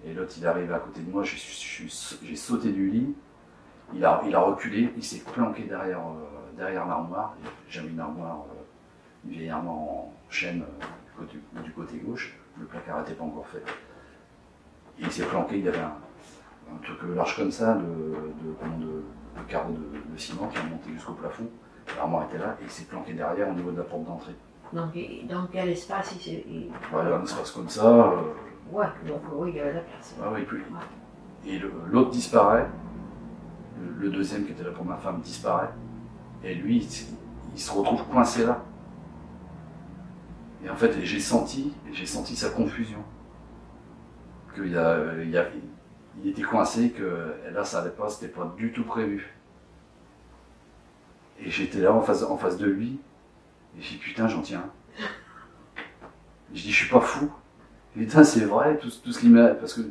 Et 0.05 0.13
l'autre, 0.13 0.33
il 0.37 0.43
est 0.43 0.47
arrivé 0.47 0.73
à 0.73 0.79
côté 0.79 0.99
de 1.01 1.09
moi, 1.09 1.23
suis- 1.23 1.37
suis- 1.39 2.17
j'ai 2.23 2.35
sauté 2.35 2.71
du 2.71 2.89
lit, 2.89 3.15
Il 3.93 4.05
a, 4.05 4.15
reculé, 4.39 4.89
il 4.95 5.03
s'est 5.03 5.19
planqué 5.19 5.63
derrière, 5.63 5.99
euh, 5.99 6.55
derrière 6.55 6.85
l'armoire. 6.87 7.35
J'avais 7.69 7.89
une 7.89 7.99
armoire, 7.99 8.45
euh, 8.49 8.61
une 9.25 9.31
vieille 9.31 9.49
armoire 9.49 9.75
en 9.75 10.13
chaîne 10.29 10.61
euh, 10.61 10.85
du, 11.05 11.11
côté, 11.17 11.37
du 11.65 11.71
côté 11.73 11.97
gauche. 11.97 12.37
Le 12.57 12.65
placard 12.67 12.99
n'était 12.99 13.15
pas 13.15 13.25
encore 13.25 13.45
fait. 13.47 13.61
Il 14.97 15.11
s'est 15.11 15.25
planqué, 15.25 15.59
il 15.59 15.67
avait 15.67 15.79
un, 15.79 15.93
un 16.73 16.81
truc 16.83 16.97
large 17.15 17.35
comme 17.35 17.51
ça, 17.51 17.75
de, 17.75 17.81
de, 17.81 18.85
de, 18.85 18.85
de 18.85 19.43
carreaux 19.47 19.73
de, 19.73 20.17
ciment 20.17 20.47
qui 20.47 20.57
a 20.57 20.63
monté 20.63 20.91
jusqu'au 20.93 21.13
plafond. 21.13 21.47
L'armoire 21.97 22.25
était 22.29 22.37
là 22.37 22.55
et 22.61 22.65
il 22.65 22.69
s'est 22.69 22.85
planqué 22.85 23.13
derrière 23.13 23.49
au 23.49 23.53
niveau 23.53 23.71
de 23.71 23.77
la 23.77 23.83
porte 23.83 24.03
d'entrée. 24.05 24.35
Donc, 24.73 24.91
il- 24.95 25.27
dans 25.27 25.47
quel 25.51 25.69
espace 25.69 26.13
il 26.15 26.21
s'est. 26.21 26.45
il- 26.47 26.69
Voilà, 26.91 27.17
un 27.17 27.23
espace 27.23 27.51
comme 27.51 27.67
ça. 27.69 27.85
euh, 27.85 28.15
Ouais, 28.71 28.85
donc 29.05 29.21
oui, 29.33 29.49
il 29.51 29.57
y 29.57 29.59
avait 29.59 29.73
la 29.73 29.81
place. 29.81 30.15
Ah 30.23 30.29
oui, 30.33 30.43
puis- 30.47 30.61
Et 31.45 31.59
l'autre 31.91 32.11
disparaît. 32.11 32.67
Le, 33.79 34.05
le 34.05 34.09
deuxième 34.11 34.45
qui 34.45 34.51
était 34.51 34.63
là 34.63 34.69
pour 34.71 34.85
ma 34.85 34.95
femme 34.95 35.19
disparaît. 35.21 35.71
Et 36.43 36.53
lui, 36.55 36.77
il, 37.53 37.59
se 37.59 37.71
retrouve 37.71 38.03
coincé 38.05 38.45
là. 38.45 38.63
Et 40.63 40.69
en 40.69 40.75
fait, 40.75 40.93
j'ai 41.01 41.19
senti, 41.19 41.73
j'ai 41.91 42.05
senti 42.05 42.35
sa 42.35 42.49
confusion. 42.51 42.99
Qu'il 44.55 44.71
y 44.71 44.77
a, 44.77 44.97
il 45.21 45.29
y 45.31 45.37
a- 45.37 45.47
il 46.23 46.29
était 46.29 46.41
coincé, 46.41 46.91
que 46.91 47.33
là, 47.51 47.63
ça 47.65 47.81
allait 47.81 47.91
pas, 47.91 48.09
c'était 48.09 48.31
pas 48.31 48.53
du 48.57 48.71
tout 48.71 48.83
prévu. 48.83 49.33
Et 51.39 51.49
j'étais 51.49 51.79
là 51.79 51.93
en 51.93 52.01
face, 52.01 52.23
en 52.23 52.37
face 52.37 52.57
de 52.57 52.67
lui. 52.67 52.99
Et 53.77 53.81
j'ai 53.81 53.95
dit, 53.95 54.01
putain, 54.01 54.27
j'en 54.27 54.41
tiens. 54.41 54.65
Je 56.53 56.61
dis, 56.61 56.71
je 56.71 56.83
suis 56.83 56.89
pas 56.89 56.99
fou. 56.99 57.31
Putain, 57.95 58.23
c'est 58.23 58.45
vrai, 58.45 58.77
tout, 58.77 58.89
tout 59.03 59.11
ce 59.11 59.19
qui 59.19 59.29
m'a. 59.29 59.47
Parce 59.49 59.73
que 59.73 59.81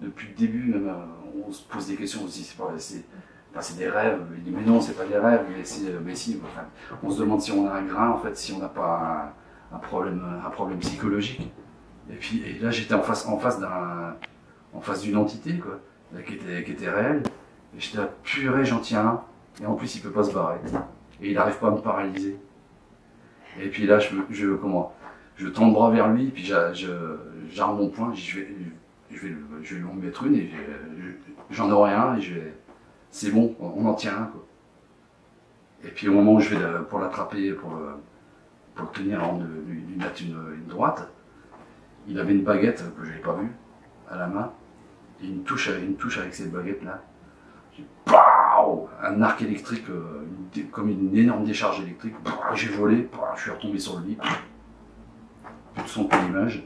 depuis 0.00 0.28
le 0.28 0.34
début, 0.34 0.72
même, 0.72 0.88
euh, 0.88 1.44
on 1.46 1.52
se 1.52 1.62
pose 1.64 1.88
des 1.88 1.96
questions 1.96 2.24
aussi. 2.24 2.44
C'est 2.44 2.56
pas, 2.56 2.72
c'est, 2.78 3.76
des 3.76 3.88
rêves. 3.88 4.20
Il 4.36 4.44
dit, 4.44 4.50
mais 4.50 4.62
non, 4.62 4.80
c'est 4.80 4.96
pas 4.96 5.04
des 5.04 5.18
rêves, 5.18 5.44
mais, 5.50 5.64
c'est, 5.64 5.92
mais 6.04 6.14
si. 6.14 6.40
On 7.02 7.10
se 7.10 7.18
demande 7.18 7.40
si 7.40 7.50
on 7.50 7.66
a 7.66 7.72
un 7.72 7.82
grain, 7.82 8.10
en 8.10 8.18
fait, 8.18 8.36
si 8.36 8.52
on 8.52 8.58
n'a 8.58 8.68
pas 8.68 9.34
un, 9.72 9.78
problème, 9.78 10.22
un 10.44 10.50
problème 10.50 10.78
psychologique. 10.78 11.50
Et 12.10 12.16
puis, 12.16 12.58
là, 12.60 12.70
j'étais 12.70 12.94
en 12.94 13.02
face, 13.02 13.26
en 13.26 13.38
face 13.38 13.58
d'un, 13.58 14.16
en 14.74 14.80
face 14.80 15.02
d'une 15.02 15.16
entité, 15.16 15.58
quoi, 15.58 15.78
là, 16.14 16.22
qui 16.22 16.34
était, 16.34 16.64
qui 16.64 16.72
était 16.72 16.90
réelle. 16.90 17.22
Et 17.76 17.80
j'étais 17.80 17.98
là, 17.98 18.08
purée, 18.22 18.64
j'en 18.64 18.80
tiens 18.80 19.06
un. 19.06 19.22
Et 19.62 19.66
en 19.66 19.74
plus, 19.74 19.94
il 19.96 20.02
peut 20.02 20.10
pas 20.10 20.24
se 20.24 20.32
barrer. 20.32 20.58
Et 21.20 21.30
il 21.30 21.34
n'arrive 21.34 21.58
pas 21.58 21.68
à 21.68 21.70
me 21.72 21.78
paralyser. 21.80 22.36
Et 23.60 23.68
puis 23.68 23.86
là, 23.86 23.98
je, 23.98 24.14
je 24.30 24.54
comment, 24.54 24.94
je 25.36 25.48
tends 25.48 25.66
le 25.66 25.72
bras 25.72 25.90
vers 25.90 26.08
lui, 26.10 26.26
puis 26.30 26.44
j'arme 26.44 27.76
mon 27.78 27.88
poing, 27.88 28.14
je 28.14 28.40
vais, 28.40 28.48
je 29.10 29.20
vais, 29.26 29.34
je 29.62 29.74
vais 29.74 29.80
lui 29.80 29.86
en 29.88 29.94
mettre 29.94 30.24
une, 30.24 30.34
et 30.36 30.48
je- 30.48 31.02
je- 31.02 31.54
j'en 31.54 31.70
aurai 31.70 31.92
un, 31.92 32.16
et 32.16 32.20
je 32.22 32.34
vais, 32.34 32.54
c'est 33.10 33.30
bon, 33.30 33.54
on 33.60 33.84
en 33.86 33.94
tient 33.94 34.16
un, 34.16 34.24
quoi. 34.24 34.42
Et 35.84 35.88
puis 35.88 36.08
au 36.08 36.12
moment 36.14 36.34
où 36.34 36.40
je 36.40 36.54
vais 36.54 36.60
le- 36.66 36.84
pour 36.84 36.98
l'attraper, 37.00 37.52
pour 37.52 37.74
le, 37.74 37.88
pour 38.74 38.86
le 38.86 38.92
tenir 38.92 39.22
avant 39.22 39.36
de 39.36 39.44
lui, 39.68 39.82
mettre 39.98 40.22
une, 40.22 40.38
une 40.54 40.66
droite, 40.66 41.08
il 42.08 42.18
avait 42.18 42.32
une 42.32 42.42
baguette 42.44 42.82
que 42.96 43.04
je 43.04 43.10
n'avais 43.10 43.22
pas 43.22 43.34
vue 43.34 43.52
à 44.10 44.16
la 44.16 44.26
main, 44.28 44.50
une 45.22 45.42
touche, 45.44 45.68
une 45.68 45.96
touche 45.96 46.18
avec 46.18 46.34
cette 46.34 46.52
baguette-là. 46.52 47.02
J'ai- 47.76 47.86
Pow 48.04 48.88
Un 49.02 49.22
arc 49.22 49.42
électrique, 49.42 49.84
euh, 49.90 50.24
comme 50.70 50.88
une 50.88 51.16
énorme 51.16 51.44
décharge 51.44 51.80
électrique. 51.80 52.14
J'ai 52.54 52.68
volé, 52.68 53.08
je 53.36 53.40
suis 53.40 53.50
retombé 53.50 53.78
sur 53.78 53.98
le 54.00 54.06
lit. 54.06 54.18
Plus 55.74 55.82
de 55.84 55.88
son, 55.88 56.04
plus 56.04 56.20
d'image. 56.20 56.64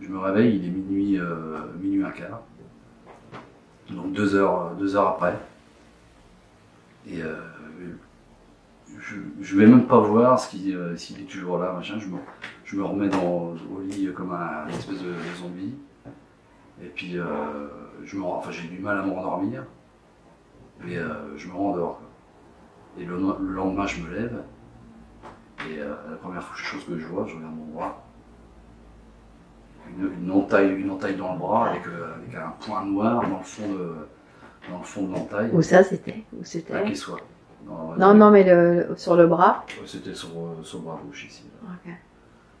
Je 0.00 0.08
me 0.08 0.18
réveille, 0.18 0.56
il 0.56 0.64
est 0.66 0.70
minuit, 0.70 1.18
euh, 1.18 1.58
minuit 1.80 2.04
un 2.04 2.10
quart. 2.10 2.42
Donc 3.90 4.12
deux 4.12 4.34
heures, 4.34 4.66
euh, 4.66 4.74
deux 4.74 4.94
heures 4.96 5.08
après. 5.08 5.38
Et 7.06 7.22
je, 9.00 9.16
je 9.40 9.56
vais 9.56 9.66
même 9.66 9.86
pas 9.86 9.98
voir 9.98 10.46
qui, 10.48 10.74
euh, 10.74 10.96
s'il 10.96 11.20
est 11.20 11.24
toujours 11.24 11.58
là, 11.58 11.72
machin. 11.72 11.98
Je 11.98 12.08
me, 12.08 12.18
je 12.64 12.76
me 12.76 12.84
remets 12.84 13.08
dans, 13.08 13.54
au 13.72 13.80
lit 13.86 14.08
comme 14.14 14.32
un, 14.32 14.68
espèce 14.68 15.02
de 15.02 15.14
zombie. 15.40 15.74
Et 16.82 16.88
puis, 16.88 17.18
euh, 17.18 17.24
je 18.04 18.16
me, 18.16 18.22
rends- 18.22 18.38
enfin, 18.38 18.50
j'ai 18.50 18.68
du 18.68 18.78
mal 18.78 18.98
à 18.98 19.02
me 19.02 19.10
rendormir. 19.12 19.64
Et 20.86 20.96
euh, 20.96 21.36
je 21.36 21.48
me 21.48 21.54
rendors. 21.54 21.98
quoi. 21.98 22.08
Et 22.98 23.04
le, 23.04 23.16
lendemain, 23.16 23.86
je 23.86 24.00
me 24.02 24.14
lève. 24.14 24.42
Et 25.68 25.78
euh, 25.80 25.94
la 26.10 26.16
première 26.16 26.56
chose 26.56 26.84
que 26.84 26.98
je 26.98 27.06
vois, 27.06 27.26
je 27.26 27.34
regarde 27.34 27.54
mon 27.54 27.66
bras. 27.66 28.02
Une, 29.98 30.12
une 30.22 30.30
entaille, 30.30 30.72
une 30.74 30.90
entaille 30.90 31.16
dans 31.16 31.32
le 31.32 31.38
bras 31.38 31.70
avec, 31.70 31.82
avec 31.86 32.34
un 32.34 32.50
point 32.60 32.84
noir 32.84 33.22
dans 33.28 33.38
le 33.38 33.44
fond 33.44 33.72
de, 33.72 33.94
dans 34.70 34.78
le 34.78 34.84
fond 34.84 35.02
de 35.06 35.12
l'entaille. 35.14 35.50
Où 35.52 35.62
ça 35.62 35.82
c'était? 35.82 36.24
Où 36.32 36.44
c'était? 36.44 36.84
Qui 36.84 36.96
soit. 36.96 37.20
Non, 37.98 38.14
non, 38.14 38.30
mais 38.30 38.44
le, 38.44 38.94
sur 38.96 39.16
le 39.16 39.26
bras? 39.26 39.64
C'était 39.84 40.14
sur, 40.14 40.28
sur 40.62 40.78
le 40.78 40.84
bras 40.84 41.00
gauche 41.04 41.24
ici. 41.24 41.44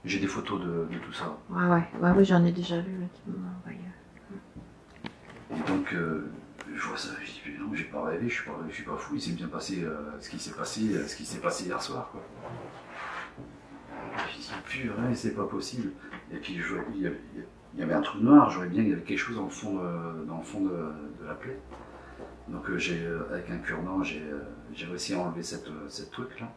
J'ai 0.04 0.20
des 0.20 0.26
photos 0.26 0.60
de, 0.60 0.66
de 0.90 0.98
tout 1.04 1.12
ça. 1.12 1.36
Ouais, 1.50 1.64
ouais. 1.66 1.82
Ouais, 2.00 2.10
oui, 2.16 2.24
j'en 2.24 2.44
ai 2.44 2.52
déjà 2.52 2.80
vu. 2.80 2.92
Là, 3.00 3.72
Et 5.50 5.60
donc, 5.68 5.92
euh, 5.94 6.30
je 6.74 6.86
vois 6.86 6.96
ça, 6.98 7.10
je 7.24 7.26
dis, 7.26 7.42
mais 7.46 7.58
non, 7.58 7.74
j'ai 7.74 7.84
pas 7.84 8.04
rêvé, 8.04 8.28
je 8.28 8.34
suis 8.34 8.44
pas, 8.44 8.56
suis 8.70 8.82
pas 8.82 8.96
fou, 8.96 9.14
il 9.14 9.22
s'est 9.22 9.32
bien 9.32 9.48
passé 9.48 9.82
euh, 9.82 9.96
ce 10.20 10.28
qui 10.28 10.38
s'est 10.38 10.52
passé, 10.52 10.94
euh, 10.94 11.06
ce 11.06 11.16
qui 11.16 11.24
s'est 11.24 11.38
passé 11.40 11.64
hier 11.64 11.82
soir, 11.82 12.10
quoi. 12.12 12.22
Je 14.30 14.36
dis, 14.36 14.52
purée, 14.66 15.14
c'est 15.14 15.34
pas 15.34 15.44
possible. 15.46 15.92
Et 16.30 16.36
puis, 16.36 16.58
je, 16.58 16.74
il, 16.94 17.02
y 17.02 17.06
avait, 17.06 17.20
il 17.74 17.80
y 17.80 17.82
avait 17.82 17.94
un 17.94 18.02
trou 18.02 18.18
noir, 18.18 18.50
je 18.50 18.56
voyais 18.56 18.70
bien 18.70 18.82
qu'il 18.82 18.90
y 18.90 18.92
avait 18.92 19.02
quelque 19.02 19.18
chose 19.18 19.36
dans 19.36 19.44
le 19.44 19.50
fond 19.50 19.74
de, 19.76 20.24
dans 20.26 20.38
le 20.38 20.44
fond 20.44 20.60
de, 20.60 21.26
la 21.26 21.34
plaie. 21.34 21.58
Donc, 22.48 22.64
j'ai, 22.76 23.06
avec 23.30 23.48
un 23.50 23.58
cure-dent, 23.58 24.02
j'ai, 24.02 24.22
réussi 24.86 25.14
à 25.14 25.20
enlever 25.20 25.42
cette, 25.42 25.70
truc-là. 26.10 26.52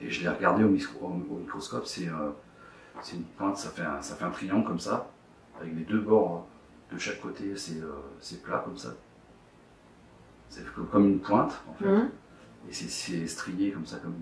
Et 0.00 0.10
je 0.10 0.22
l'ai 0.22 0.28
regardé 0.28 0.62
au, 0.62 0.68
micro- 0.68 1.04
au- 1.04 1.34
au 1.34 1.38
microscope, 1.38 1.86
c'est, 1.86 2.04
une 2.04 3.24
pointe, 3.36 3.56
ça 3.56 3.70
fait, 3.70 3.82
un, 3.82 4.00
ça 4.02 4.14
fait 4.14 4.24
un 4.24 4.30
triangle 4.30 4.64
comme 4.64 4.78
ça, 4.78 5.10
avec 5.60 5.74
les 5.74 5.82
deux 5.82 6.00
bords 6.00 6.46
de 6.92 6.98
chaque 6.98 7.20
côté, 7.20 7.54
c'est, 7.56 7.80
euh, 7.80 7.92
c'est 8.20 8.42
plat 8.42 8.62
comme 8.64 8.76
ça. 8.76 8.90
C'est 10.48 10.64
comme- 10.90 11.06
une 11.06 11.20
pointe, 11.20 11.62
en 11.68 11.74
fait. 11.74 11.86
Hum, 11.86 12.08
Et 12.68 12.72
c'est, 12.72 13.26
strié 13.26 13.70
comme 13.72 13.86
ça, 13.86 13.98
comme 13.98 14.14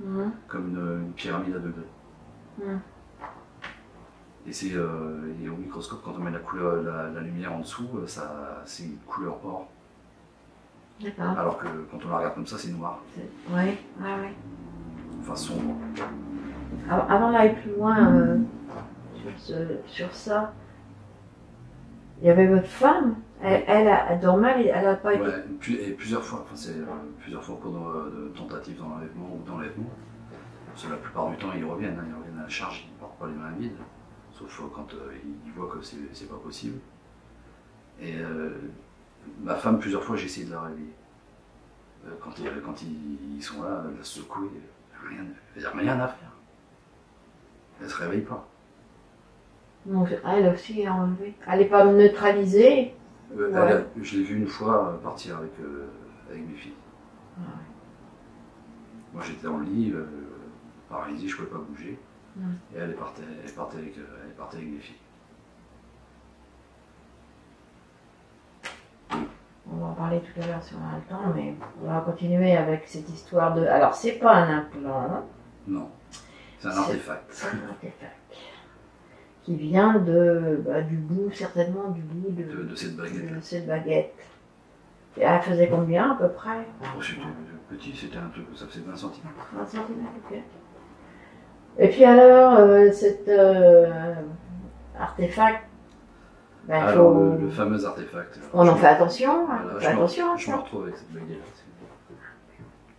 une, 0.00 0.06
hum, 0.06 0.32
comme 0.48 0.68
une, 0.68 1.02
une 1.06 1.12
pyramide 1.12 1.56
à 1.56 1.58
degrés. 1.58 1.88
hum. 2.62 2.80
Et, 4.46 4.52
c'est, 4.52 4.72
euh, 4.74 5.20
au 5.52 5.56
microscope, 5.56 6.00
quand 6.04 6.14
on 6.16 6.20
met 6.20 6.30
la, 6.30 6.38
couleur, 6.38 6.82
la, 6.82 7.10
la 7.10 7.20
lumière 7.20 7.52
en 7.52 7.60
dessous, 7.60 7.88
euh, 7.96 8.06
ça, 8.06 8.62
c'est 8.64 8.84
une 8.84 8.96
couleur 9.06 9.38
or. 9.44 9.68
D'accord. 11.02 11.38
Alors 11.38 11.58
que 11.58 11.66
quand 11.90 11.98
on 12.04 12.08
la 12.08 12.16
regarde 12.18 12.34
comme 12.34 12.46
ça, 12.46 12.56
c'est 12.58 12.70
noir. 12.70 13.00
C'est- 13.14 13.52
Ouais, 13.54 13.78
ouais. 14.00 14.34
Enfin, 15.20 15.36
sombre. 15.36 15.76
Av- 16.90 17.06
Avant 17.10 17.32
d'aller 17.32 17.54
plus 17.54 17.72
loin 17.72 18.12
euh, 18.14 18.38
sur, 19.14 19.30
ce- 19.38 19.78
sur 19.86 20.14
ça, 20.14 20.52
il 22.20 22.26
y 22.26 22.30
avait 22.30 22.46
votre 22.46 22.66
femme. 22.66 23.16
Elle, 23.42 23.64
elle, 23.66 23.88
a, 23.88 24.12
elle 24.12 24.20
dormait, 24.20 24.66
elle- 24.66 24.84
n'a 24.84 24.94
pas 24.96 25.14
été. 25.14 25.22
Ouais, 25.22 25.44
et 25.70 25.92
plusieurs 25.92 26.22
fois, 26.22 26.40
enfin, 26.42 26.54
c'est 26.56 26.76
euh, 26.76 26.84
plusieurs 27.20 27.42
fois 27.42 27.58
de, 27.64 28.10
de 28.10 28.28
tentatives 28.36 28.78
d'enlèvement 28.78 29.34
ou 29.34 29.42
d'enlèvement. 29.48 29.90
Parce 30.66 30.84
que 30.84 30.90
la 30.90 30.98
plupart 30.98 31.30
du 31.30 31.36
temps, 31.36 31.52
ils 31.56 31.64
reviennent, 31.64 31.98
hein, 31.98 32.04
ils 32.06 32.14
reviennent 32.14 32.38
à 32.38 32.42
la 32.42 32.48
charge, 32.48 32.86
ils 32.86 32.94
ne 32.94 33.00
partent 33.00 33.18
pas 33.18 33.26
les 33.26 33.32
mains 33.34 33.52
vides. 33.58 33.76
Sauf 34.32 34.60
euh, 34.60 34.64
quand 34.74 34.92
euh, 34.94 35.12
ils 35.46 35.52
voient 35.52 35.68
que 35.74 35.82
c'est 35.82 36.28
pas 36.28 36.36
possible. 36.36 36.78
Et 38.00 38.16
euh, 38.18 38.50
ma 39.42 39.54
femme, 39.54 39.78
plusieurs 39.78 40.04
fois, 40.04 40.16
j'ai 40.16 40.26
essayé 40.26 40.46
de 40.46 40.52
la 40.52 40.60
réveiller. 40.62 40.92
Euh, 42.06 42.10
quand 42.22 42.38
ils, 42.38 42.50
quand 42.64 42.82
ils, 42.82 43.36
ils 43.36 43.42
sont 43.42 43.62
là, 43.62 43.84
la 43.96 44.04
secouer, 44.04 44.48
rien, 45.08 45.24
il 45.56 45.60
n'y 45.60 45.66
a 45.66 45.70
rien 45.70 46.00
à 46.00 46.08
faire. 46.08 46.32
Elle 47.80 47.88
se 47.88 47.96
réveille 47.96 48.22
pas. 48.22 48.46
Donc, 49.90 50.08
elle 50.24 50.46
aussi 50.54 50.82
est 50.82 50.88
enlevée. 50.88 51.34
Elle 51.48 51.58
n'est 51.58 51.64
pas 51.66 51.84
neutralisée. 51.84 52.94
Euh, 53.36 53.50
Ouais. 53.52 53.60
elle 53.70 53.76
a- 53.76 53.84
je 54.02 54.16
l'ai 54.18 54.22
vue 54.24 54.36
une 54.38 54.46
fois 54.46 54.88
euh, 54.88 54.96
partir 55.02 55.36
avec, 55.38 55.50
euh, 55.60 55.86
avec 56.30 56.46
mes 56.48 56.54
filles. 56.54 56.74
Ouais. 57.38 57.44
Moi 59.12 59.22
j'étais 59.26 59.46
en 59.48 59.58
lit, 59.58 59.92
euh, 59.92 60.04
je 60.90 61.24
ne 61.24 61.30
pouvais 61.32 61.48
pas 61.48 61.58
bouger. 61.58 61.98
Et 62.74 62.78
elle 62.78 62.90
est 62.90 62.94
partie, 62.94 63.22
elle 63.44 63.52
partie 63.52 63.76
avec, 63.78 63.94
elle 63.96 64.34
partie 64.34 64.56
avec 64.58 64.68
mes 64.72 64.78
filles. 64.78 64.96
On 69.72 69.76
va 69.76 69.86
en 69.86 69.94
parler 69.94 70.20
tout 70.20 70.40
à 70.40 70.46
l'heure 70.46 70.62
si 70.62 70.74
on 70.74 70.78
a 70.78 70.96
le 70.96 71.02
temps, 71.08 71.32
mais 71.34 71.54
on 71.82 71.86
va 71.88 72.00
continuer 72.00 72.56
avec 72.56 72.82
cette 72.86 73.08
histoire 73.08 73.54
de. 73.54 73.64
Alors, 73.66 73.94
c'est 73.94 74.12
pas 74.18 74.32
un 74.34 74.58
implant, 74.58 75.24
Non, 75.66 75.88
c'est 76.58 76.68
un 76.68 76.76
artefact. 76.76 77.24
c'est 77.30 77.46
un 77.48 77.68
artefact 77.68 78.16
qui 79.50 79.56
vient 79.56 79.94
de, 79.98 80.62
bah, 80.64 80.80
du 80.80 80.94
bout, 80.96 81.30
certainement 81.32 81.88
du 81.90 82.02
bout 82.02 82.30
de, 82.30 82.44
De, 82.44 82.62
de 82.62 82.74
cette 82.76 82.96
baguette. 82.96 83.34
de 83.36 83.40
cette 83.40 83.66
baguette. 83.66 84.14
Et 85.16 85.22
elle 85.22 85.42
faisait 85.42 85.68
combien 85.68 86.12
à 86.12 86.14
peu 86.14 86.28
près? 86.28 86.66
Oh, 86.82 87.02
C'était 87.02 87.20
petit, 87.68 87.96
c'était 87.96 88.18
un 88.18 88.28
truc, 88.28 88.46
ça 88.54 88.66
faisait 88.66 88.84
20 88.86 88.94
cm. 88.94 89.10
20 89.56 89.66
cm, 89.66 89.82
ok. 90.30 90.38
Et 91.78 91.88
puis 91.88 92.04
alors, 92.04 92.58
euh, 92.60 92.92
cet 92.92 93.26
euh, 93.28 94.14
artefact, 94.98 95.64
Ben, 96.68 96.74
Alors, 96.84 97.14
faut- 97.14 97.24
le, 97.24 97.38
le 97.46 97.50
fameux 97.50 97.84
artefact. 97.84 98.38
On 98.52 98.68
en 98.68 98.76
fait 98.76 98.86
attention, 98.86 99.50
hein. 99.50 99.60
voilà, 99.64 99.80
je 99.80 99.86
me- 99.88 99.92
attention 99.94 100.36
Je 100.36 100.50
me 100.52 100.56
retrouve 100.56 100.82
avec 100.84 100.96
cette 100.96 101.12
baguette-là. 101.12 101.44
si 101.54 101.62
vous- 101.66 102.16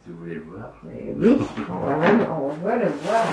Si 0.03 0.09
vous 0.11 0.17
voulez 0.17 0.35
le 0.35 0.41
voir. 0.41 0.73
Mais 0.83 1.13
oui, 1.15 1.37
on 1.69 1.85
va, 1.85 1.95
même, 1.97 2.25
on 2.29 2.47
va 2.65 2.75
le 2.75 2.87
voir. 2.89 3.23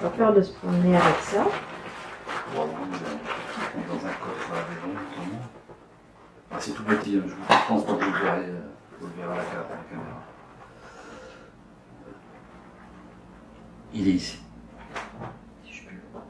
Pas 0.00 0.10
peur 0.10 0.32
de 0.32 0.42
se 0.42 0.52
promener 0.52 0.96
avec 0.96 1.16
ça. 1.22 1.44
Dans 2.54 2.62
un 2.62 4.12
coffre 4.12 4.52
à. 4.52 4.56
Ah, 6.50 6.56
c'est 6.60 6.72
tout 6.72 6.82
petit, 6.84 7.16
hein, 7.18 7.22
je 7.26 7.34
ne 7.34 7.68
pense 7.68 7.84
pas 7.84 7.92
que 7.94 8.04
vous 8.04 8.10
le 8.10 8.18
verrez, 8.24 8.46
euh, 8.46 8.60
vous 9.00 9.06
le 9.08 9.12
verrez 9.22 9.32
à 9.32 9.36
la, 9.36 9.42
ca- 9.42 9.58
à 9.58 9.76
la 9.76 9.84
caméra. 9.90 10.22
Il 13.92 14.08
est 14.08 14.12
ici. 14.12 14.38
Le. 15.64 16.20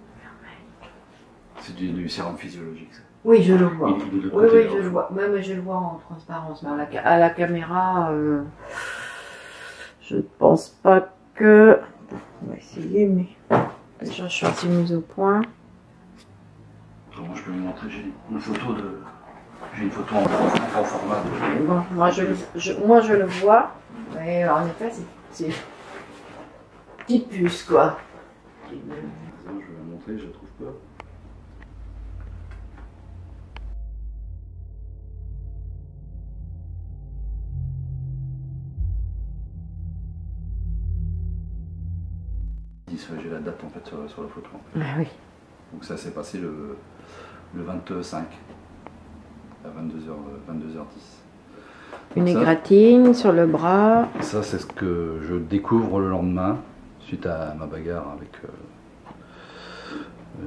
C'est 1.60 1.74
du, 1.76 1.88
du 1.90 2.08
sérum 2.08 2.36
physiologique. 2.36 2.92
ça. 2.94 3.00
Oui, 3.24 3.42
je 3.42 3.54
le 3.54 3.66
vois. 3.66 3.90
Il, 4.12 4.18
il 4.18 4.26
Oui, 4.32 4.46
oui, 4.52 4.66
je 4.72 4.78
le 4.78 4.88
vois. 4.88 5.08
Même 5.14 5.40
je 5.42 5.52
le 5.54 5.60
vois 5.60 5.76
en 5.76 6.00
transparence. 6.08 6.62
Mais 6.62 6.70
à 6.70 6.76
la, 6.76 6.90
ca- 6.90 7.02
à 7.06 7.18
la 7.18 7.30
caméra, 7.30 8.10
euh, 8.12 8.42
je 10.02 10.16
pense 10.38 10.68
pas 10.82 11.12
que. 11.34 11.78
On 12.44 12.50
va 12.50 12.56
essayer, 12.56 13.06
mais. 13.06 13.26
Je 14.02 14.26
suis 14.28 14.46
assez 14.46 14.68
mise 14.68 14.92
au 14.94 15.00
point. 15.00 15.42
Comment 17.16 17.34
je 17.34 17.42
peux 17.42 17.50
vous 17.50 17.58
montrer? 17.58 17.88
J'ai 17.90 18.12
une 18.30 18.40
photo 18.40 18.72
de. 18.74 19.00
J'ai 19.76 19.82
une 19.84 19.90
photo 19.90 20.14
en 20.14 20.22
grand, 20.22 20.84
format. 20.84 21.16
de- 21.22 21.66
Bon, 21.66 21.82
moi 21.92 22.10
je, 22.10 22.22
le- 22.22 22.36
je- 22.54 22.72
moi 22.74 23.00
je 23.00 23.12
le 23.14 23.24
vois. 23.26 23.72
Mais 24.14 24.48
en 24.48 24.66
effet, 24.66 24.90
c'est- 24.92 25.02
c'est. 25.50 25.52
Petite 26.98 27.28
puce, 27.28 27.62
quoi. 27.64 27.98
Je 28.70 28.74
vais 28.76 28.80
la 29.50 29.82
montrer, 29.92 30.18
je 30.18 30.26
la 30.26 30.32
trouve 30.32 30.48
pas. 30.60 30.72
J'ai 43.22 43.30
la 43.30 43.38
date 43.38 43.62
en 43.64 43.68
fait 43.70 43.86
sur, 43.86 43.98
sur 44.10 44.22
la 44.22 44.28
photo. 44.28 44.48
Ah 44.76 44.80
oui. 44.98 45.06
Donc 45.72 45.84
ça 45.84 45.96
s'est 45.96 46.10
passé 46.10 46.38
le, 46.38 46.76
le 47.54 47.62
25 47.62 48.24
à 49.64 49.68
22h, 49.68 50.52
22h10. 50.54 52.16
Une 52.16 52.26
Ça- 52.26 52.32
égratigne 52.40 53.14
sur 53.14 53.32
le 53.32 53.46
bras. 53.46 54.08
Ça, 54.20 54.42
c'est 54.42 54.58
ce 54.58 54.66
que 54.66 55.20
je 55.22 55.34
découvre 55.36 56.00
le 56.00 56.08
lendemain, 56.10 56.58
suite 57.00 57.26
à 57.26 57.54
ma 57.58 57.66
bagarre 57.66 58.10
avec 58.12 58.30
euh, 58.44 58.48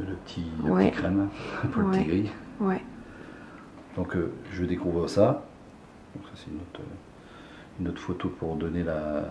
le, 0.08 0.16
petit, 0.16 0.46
le 0.64 0.72
Ouais. 0.72 0.90
petit 0.92 0.98
crème, 1.00 1.30
Paul 1.74 1.86
Ouais. 1.86 1.98
Tigri. 2.00 2.32
Ouais. 2.60 2.82
Donc, 3.96 4.16
euh, 4.16 4.32
je 4.52 4.66
découvre 4.66 5.08
ça. 5.08 5.44
Donc, 6.16 6.26
ça, 6.26 6.32
c'est 6.36 6.50
une 6.52 6.58
autre, 6.58 6.82
une 7.80 7.88
autre 7.90 8.02
photo 8.02 8.30
pour 8.30 8.56
donner 8.56 8.84
la, 8.84 9.24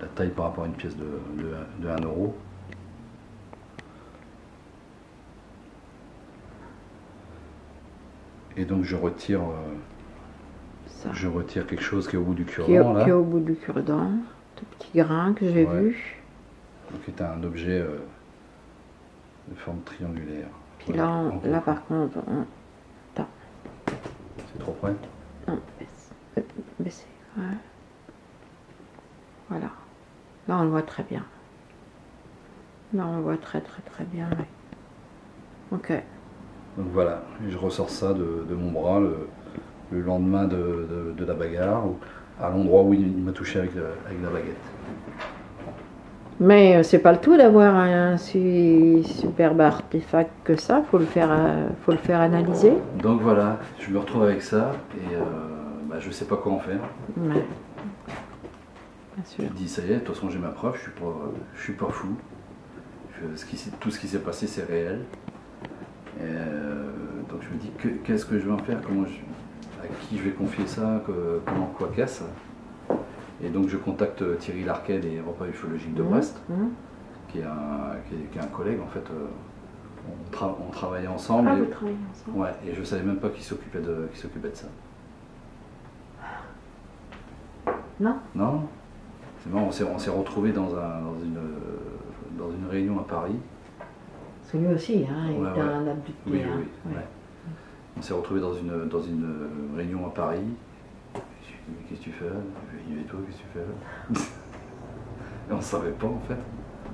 la 0.00 0.06
taille 0.08 0.30
par 0.30 0.46
rapport 0.46 0.64
à 0.64 0.66
une 0.66 0.74
pièce 0.74 0.96
de, 0.96 1.04
de, 1.04 1.54
de 1.82 1.88
1 1.88 2.00
euro. 2.02 2.34
Et 8.56 8.64
donc, 8.64 8.84
je 8.84 8.96
retire, 8.96 9.40
euh, 9.42 9.74
Ça. 10.86 11.10
je 11.12 11.26
retire 11.26 11.66
quelque 11.66 11.82
chose 11.82 12.06
qui 12.08 12.16
est 12.16 12.18
au 12.18 12.22
bout 12.24 12.34
du 12.34 12.44
Qui 12.44 12.54
cure-dent, 12.54 12.92
là. 12.92 13.04
qui 13.04 13.10
est 13.10 13.12
au 13.12 13.24
bout 13.24 13.40
du 13.40 13.56
cure-dent. 13.56 14.12
Tout 14.56 14.64
petit 14.78 14.98
grain 14.98 15.32
que 15.34 15.46
j'ai 15.50 15.64
Ouais. 15.64 15.80
vu. 15.80 16.22
Donc, 16.90 17.02
qui 17.04 17.10
est 17.10 17.22
un 17.22 17.42
objet 17.42 17.80
euh, 17.80 17.98
de 19.48 19.54
forme 19.56 19.80
triangulaire. 19.84 20.46
Puis 20.78 20.88
Voilà, 20.92 21.02
là, 21.04 21.10
on- 21.44 21.50
là 21.50 21.60
par 21.60 21.84
contre, 21.86 22.18
on... 22.28 22.44
C'est 24.52 24.58
trop 24.60 24.72
près 24.72 24.94
non, 25.48 25.58
baisse. 25.80 26.10
Euh, 26.38 26.42
baisser. 26.78 27.06
Ouais. 27.36 27.42
Là, 30.48 30.58
on 30.58 30.64
le 30.64 30.70
voit 30.70 30.82
très 30.82 31.02
bien. 31.04 31.22
Là, 32.92 33.06
on 33.06 33.16
le 33.16 33.22
voit 33.22 33.36
très 33.36 33.60
très 33.60 33.82
très 33.82 34.04
bien. 34.04 34.28
oui. 34.38 34.44
Ok. 35.72 35.92
Donc 36.76 36.86
voilà, 36.92 37.22
je 37.48 37.56
ressors 37.56 37.88
ça 37.90 38.12
de, 38.12 38.44
de 38.48 38.54
mon 38.54 38.70
bras 38.72 39.00
le, 39.00 39.28
le 39.92 40.00
lendemain 40.00 40.44
de, 40.44 40.56
de- 40.56 41.14
de 41.16 41.24
la 41.24 41.34
bagarre, 41.34 41.86
ou 41.86 41.96
à 42.42 42.50
l'endroit 42.50 42.82
où 42.82 42.92
il, 42.92 43.00
il 43.00 43.22
m'a 43.22 43.32
touché 43.32 43.60
avec, 43.60 43.74
le- 43.74 43.86
avec 44.06 44.20
la 44.22 44.28
baguette. 44.30 44.56
Mais 46.40 46.76
euh, 46.76 46.82
c'est 46.82 46.98
pas 46.98 47.12
le 47.12 47.18
tout 47.18 47.36
d'avoir 47.36 47.76
un 47.76 48.16
si 48.16 49.04
superbe 49.04 49.60
artefact 49.60 50.30
que 50.42 50.56
ça. 50.56 50.82
Faut 50.90 50.98
le 50.98 51.04
faire, 51.04 51.28
euh, 51.30 51.68
faut 51.84 51.92
le 51.92 51.98
faire 51.98 52.20
analyser. 52.20 52.72
Donc 53.00 53.20
voilà, 53.20 53.58
je 53.78 53.90
me 53.90 53.98
retrouve 54.00 54.24
avec 54.24 54.42
ça 54.42 54.72
et 54.96 55.14
euh, 55.14 55.20
bah, 55.88 55.96
je 56.00 56.10
sais 56.10 56.24
pas 56.24 56.36
quoi 56.36 56.52
en 56.52 56.58
faire. 56.58 56.80
Ouais. 57.16 57.44
Bien 59.14 59.24
Je 59.24 59.30
sûr. 59.30 59.44
me 59.44 59.48
dis 59.50 59.68
ça 59.68 59.82
y 59.82 59.90
est, 59.92 59.94
de 59.94 59.98
toute 60.00 60.14
façon 60.14 60.28
j'ai 60.30 60.38
ma 60.38 60.48
preuve, 60.48 60.76
je 60.76 60.82
suis 60.82 60.90
pas, 60.92 61.14
je 61.54 61.62
suis 61.62 61.72
pas 61.74 61.88
fou. 61.88 62.08
Je- 63.20 63.36
ce 63.36 63.44
qui 63.44 63.56
s'est- 63.56 63.70
tout 63.80 63.90
ce 63.90 63.98
qui 64.00 64.08
s'est 64.08 64.18
passé 64.18 64.46
c'est 64.46 64.64
réel. 64.64 65.00
Et, 66.18 66.22
euh, 66.22 66.90
donc 67.30 67.40
je 67.42 67.48
me 67.54 67.58
dis 67.60 67.70
que- 67.78 67.88
qu'est-ce 68.04 68.26
que 68.26 68.38
je 68.38 68.46
vais 68.46 68.52
en 68.52 68.58
faire, 68.58 68.80
comment 68.86 69.04
je- 69.06 69.84
à 69.84 69.86
qui 70.00 70.18
je 70.18 70.22
vais 70.24 70.30
confier 70.30 70.66
ça, 70.66 71.02
que- 71.06 71.40
comment 71.46 71.66
quoi 71.66 71.90
casse. 71.94 72.22
Et 73.42 73.48
donc 73.50 73.68
je 73.68 73.76
contacte 73.76 74.22
Thierry 74.38 74.64
Larquet 74.64 74.98
des 74.98 75.20
repas 75.20 75.46
ufologiques 75.46 75.94
de 75.94 76.02
Mhm. 76.02 76.08
Brest. 76.10 76.40
Mhm. 76.48 76.70
qui 77.28 77.40
est 77.40 77.44
un, 77.44 77.96
qui 78.08 78.14
est, 78.14 78.30
qui 78.30 78.38
est 78.38 78.42
un 78.42 78.46
collègue 78.46 78.78
en 78.80 78.86
fait. 78.86 79.02
euh, 79.10 79.26
on, 80.06 80.30
tra- 80.36 80.54
on 80.64 80.70
travaillait 80.70 81.08
ensemble. 81.08 81.48
Ah, 81.50 81.56
et, 81.56 81.60
vous 81.62 81.66
travaillez 81.66 81.96
ensemble. 82.12 82.38
ouais, 82.38 82.50
et 82.66 82.74
je 82.74 82.82
savais 82.84 83.02
même 83.02 83.16
pas 83.16 83.30
qui 83.30 83.42
s'occupait 83.42 83.80
de, 83.80 84.08
qui 84.12 84.18
s'occupait 84.20 84.50
de 84.50 84.54
ça. 84.54 84.66
Non? 88.00 88.16
Non? 88.34 88.68
C'est 89.44 89.52
marrant, 89.52 89.66
on 89.66 89.98
s'est, 89.98 90.10
retrouvés 90.10 90.52
dans, 90.52 90.74
un, 90.74 91.00
dans, 91.02 91.18
une, 91.22 91.38
dans 92.38 92.50
une 92.50 92.66
réunion 92.70 92.98
à 92.98 93.02
Paris. 93.04 93.36
Parce 94.40 94.52
que 94.52 94.56
lui 94.56 94.74
aussi, 94.74 95.04
hein, 95.08 95.26
il 95.30 95.36
Ouais, 95.42 95.50
était 95.50 95.60
ouais. 95.60 95.66
un 95.66 95.86
abducté. 95.86 96.30
Oui, 96.30 96.42
hein. 96.42 96.48
oui, 96.56 96.64
Ouais. 96.92 96.96
ouais. 96.96 97.04
On 97.98 98.02
s'est 98.02 98.14
retrouvés 98.14 98.40
dans 98.40 98.54
une, 98.54 98.88
dans 98.88 99.02
une 99.02 99.26
réunion 99.76 100.06
à 100.06 100.10
Paris. 100.10 100.40
Je 101.14 101.18
lui 101.18 101.20
ai 101.20 101.60
dit, 101.66 101.76
mais 101.76 101.88
qu'est-ce 101.88 102.00
que 102.00 102.04
tu 102.04 102.10
fais? 102.12 102.24
Là 102.24 102.30
ai 102.80 102.92
dit, 102.94 103.00
et 103.00 103.04
toi, 103.04 103.20
qu'est-ce 103.26 103.38
que 103.38 103.42
tu 103.42 103.48
fais? 103.52 103.60
Là 104.20 104.20
Et 105.50 105.52
on 105.52 105.56
ne 105.58 105.62
savait 105.62 105.90
pas 105.90 106.06
en 106.06 106.20
fait. 106.26 106.38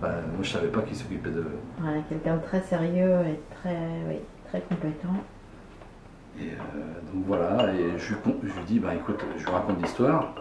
Moi 0.02 0.10
je 0.42 0.50
savais 0.50 0.68
pas 0.68 0.80
qui 0.82 0.94
s'occupait 0.94 1.30
de, 1.30 1.44
quelqu'un 2.08 2.36
de 2.36 2.42
très 2.42 2.60
sérieux 2.62 3.18
et 3.26 3.38
très, 3.60 3.76
oui, 4.08 4.16
très 4.48 4.60
compétent. 4.62 5.14
Et 6.40 6.44
euh, 6.52 7.12
donc 7.14 7.24
voilà, 7.26 7.72
et 7.74 7.96
je 7.98 8.14
lui, 8.14 8.20
con- 8.22 8.36
je 8.42 8.48
lui 8.48 8.64
dis, 8.66 8.78
bah 8.80 8.94
écoute, 8.94 9.22
je 9.36 9.44
lui 9.44 9.50
raconte 9.52 9.80
l'histoire. 9.82 10.34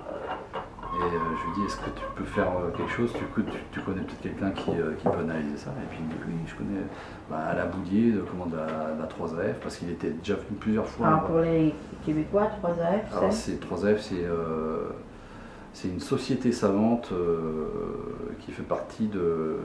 Et 1.00 1.02
euh, 1.02 1.08
je 1.38 1.46
lui 1.46 1.54
dis, 1.56 1.66
est-ce 1.66 1.78
que 1.78 1.90
tu 1.92 2.04
peux 2.14 2.26
faire 2.26 2.50
euh, 2.58 2.72
quelque 2.76 2.92
chose? 2.92 3.14
Tu, 3.14 3.44
tu, 3.44 3.58
tu 3.72 3.80
connais 3.80 4.02
peut-être 4.02 4.22
quelqu'un 4.22 4.52
qui, 4.52 4.72
euh, 4.72 4.94
qui 4.98 5.08
peut 5.08 5.20
analyser 5.20 5.56
ça 5.56 5.70
Et 5.82 5.88
puis 5.90 6.00
il 6.02 6.06
me 6.06 6.12
dit, 6.12 6.20
oui, 6.28 6.34
je 6.46 6.56
connais 6.56 6.82
bah, 7.30 7.38
Alain 7.38 7.68
Boudier, 7.68 8.12
de, 8.12 8.20
comment, 8.20 8.48
de, 8.48 8.58
la, 8.58 8.66
de 8.66 9.02
la 9.02 9.08
3AF, 9.08 9.54
parce 9.64 9.78
qu'il 9.78 9.90
était 9.92 10.10
déjà 10.10 10.36
venu 10.36 10.58
plusieurs 10.60 10.86
fois. 10.86 11.08
Alors 11.08 11.24
pour 11.24 11.40
les 11.40 11.74
Québécois, 12.06 12.50
3AF, 12.62 13.18
Alors 13.18 13.32
c'est 13.32 13.52
c'est 13.54 13.66
3F, 13.66 14.00
c'est 14.00 14.26
euh, 14.26 14.90
c'est 15.72 15.88
une 15.88 16.02
société 16.02 16.52
savante 16.52 17.12
euh, 17.14 17.68
qui 18.40 18.52
fait 18.52 18.64
partie 18.64 19.08
de 19.08 19.58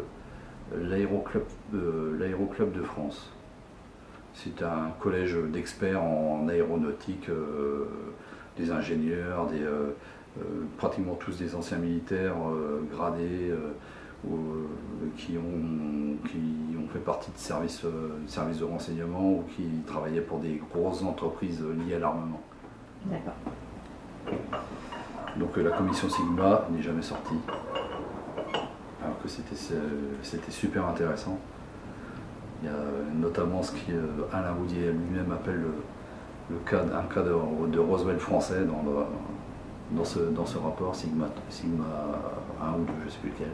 l'aéroclub 0.77 1.43
de, 1.73 2.83
France. 2.83 3.33
C'est 4.35 4.63
un 4.63 4.91
collège 5.01 5.37
d'experts 5.53 6.03
en 6.03 6.49
aéronautique, 6.49 7.29
des 8.57 8.71
ingénieurs, 8.71 9.47
des, 9.47 9.63
pratiquement 10.79 11.15
tous 11.15 11.37
des 11.39 11.55
anciens 11.55 11.79
militaires 11.79 12.35
euh, 12.49 12.83
gradés 12.93 13.51
euh, 13.51 13.73
ou, 14.27 14.35
euh, 14.37 14.67
qui, 15.17 15.37
ont, 15.39 16.17
qui 16.29 16.77
ont 16.77 16.89
fait 16.93 16.99
partie 16.99 17.31
de 17.31 17.39
services, 17.39 17.85
euh, 17.85 18.19
de 18.25 18.29
services 18.31 18.59
de 18.59 18.65
renseignement 18.65 19.33
ou 19.33 19.45
qui 19.55 19.65
travaillaient 19.87 20.21
pour 20.23 20.39
des 20.39 20.61
grosses 20.73 21.03
entreprises 21.03 21.63
liées 21.87 21.95
à 21.95 21.99
l'armement. 22.01 22.41
D'accord. 23.07 23.35
Donc 25.37 25.57
euh, 25.59 25.63
la 25.63 25.71
commission 25.77 26.09
Sigma 26.09 26.65
n'est 26.71 26.83
jamais 26.83 27.03
sortie. 27.03 27.35
Alors 29.03 29.21
que 29.23 29.29
c'était 29.29 29.55
euh, 29.75 30.41
super 30.51 30.87
intéressant. 30.87 31.39
Il 32.63 32.67
y 32.67 32.73
a 32.73 32.75
euh, 32.75 33.03
notamment 33.15 33.63
ce 33.63 33.73
qu'Alain 33.73 34.07
Alain 34.33 34.53
Boudier 34.55 34.91
lui-même 34.91 35.31
appelle 35.33 35.61
le, 35.61 35.75
le 36.51 36.57
cas, 36.69 36.83
un 36.97 37.13
cas 37.13 37.23
de, 37.23 37.35
de 37.71 37.79
Roswell 37.79 38.19
français 38.19 38.65
dans, 38.65 38.83
le- 38.91 39.05
dans, 39.91 40.05
ce, 40.05 40.19
dans 40.19 40.47
ce 40.47 40.59
rapport 40.59 40.95
Sigma, 40.95 41.27
Sigma 41.51 41.85
1 42.63 42.73
ou 42.81 42.85
2, 42.85 42.93
je 43.01 43.05
ne 43.07 43.11
sais 43.11 43.19
plus 43.19 43.31
lequel, 43.31 43.51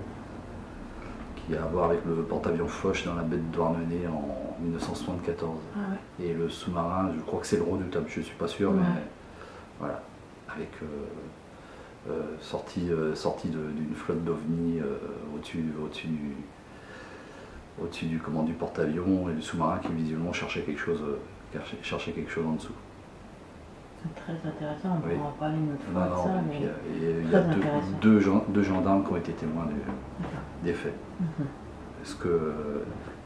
qui 1.36 1.56
a 1.56 1.62
à 1.64 1.66
voir 1.66 1.86
avec 1.86 2.00
le 2.06 2.16
porte-avions 2.22 2.68
Foch 2.68 3.04
dans 3.04 3.14
la 3.14 3.22
baie 3.22 3.36
de 3.36 3.42
Douarnenez 3.52 4.06
en 4.06 4.56
1974. 4.62 5.50
Ah 5.74 5.78
ouais. 6.20 6.24
Et 6.26 6.34
le 6.34 6.48
sous-marin, 6.48 7.10
je 7.16 7.20
crois 7.22 7.40
que 7.40 7.46
c'est 7.46 7.56
le 7.56 7.62
redoutable, 7.64 8.06
je 8.08 8.20
ne 8.20 8.24
suis 8.24 8.36
pas 8.36 8.48
sûr, 8.48 8.70
Ouais. 8.70 8.76
mais 8.78 9.02
voilà, 9.78 10.02
avec 10.54 10.70
euh, 10.82 12.10
euh, 12.10 12.22
sorti, 12.40 12.90
euh, 12.90 13.14
sorti 13.14 13.48
de- 13.48 13.70
d'une 13.76 13.94
flotte 13.94 14.24
d'ovnis 14.24 14.80
au-dessus, 15.34 15.64
au-dessus 15.82 16.06
du, 16.08 16.32
au-dessus 17.82 18.06
du 18.06 18.18
commande 18.18 18.46
du 18.46 18.52
porte-avions 18.52 19.28
et 19.30 19.32
du 19.34 19.42
sous-marin 19.42 19.78
qui 19.78 19.92
visiblement 19.92 20.32
cherchait 20.32 20.62
quelque 20.62 20.80
chose, 20.80 21.02
cherchait 21.82 22.12
quelque 22.12 22.30
chose 22.30 22.46
en 22.46 22.52
dessous. 22.52 22.72
C'est 24.02 24.14
très 24.22 24.48
intéressant, 24.48 24.98
on 25.02 25.08
Oui. 25.08 25.14
pourra 25.16 25.28
en 25.28 25.32
parler 25.32 25.56
une 25.56 25.72
autre 25.74 25.82
fois 25.92 26.00
Non, 26.04 26.06
de 26.06 26.14
non, 26.16 26.24
ça. 26.24 26.30
et 26.30 26.48
mais- 26.48 26.56
puis, 26.56 26.64
euh, 26.66 27.18
et 27.20 27.22
il 27.24 27.30
y 27.30 27.34
a 27.34 27.42
deux, 28.00 28.62
gendarmes 28.62 29.04
qui 29.04 29.12
ont 29.12 29.16
été 29.16 29.32
témoins 29.32 29.66
des 30.64 30.72
faits. 30.72 30.94
Mhm. 31.20 31.46
Est-ce 32.02 32.14
que, 32.16 32.52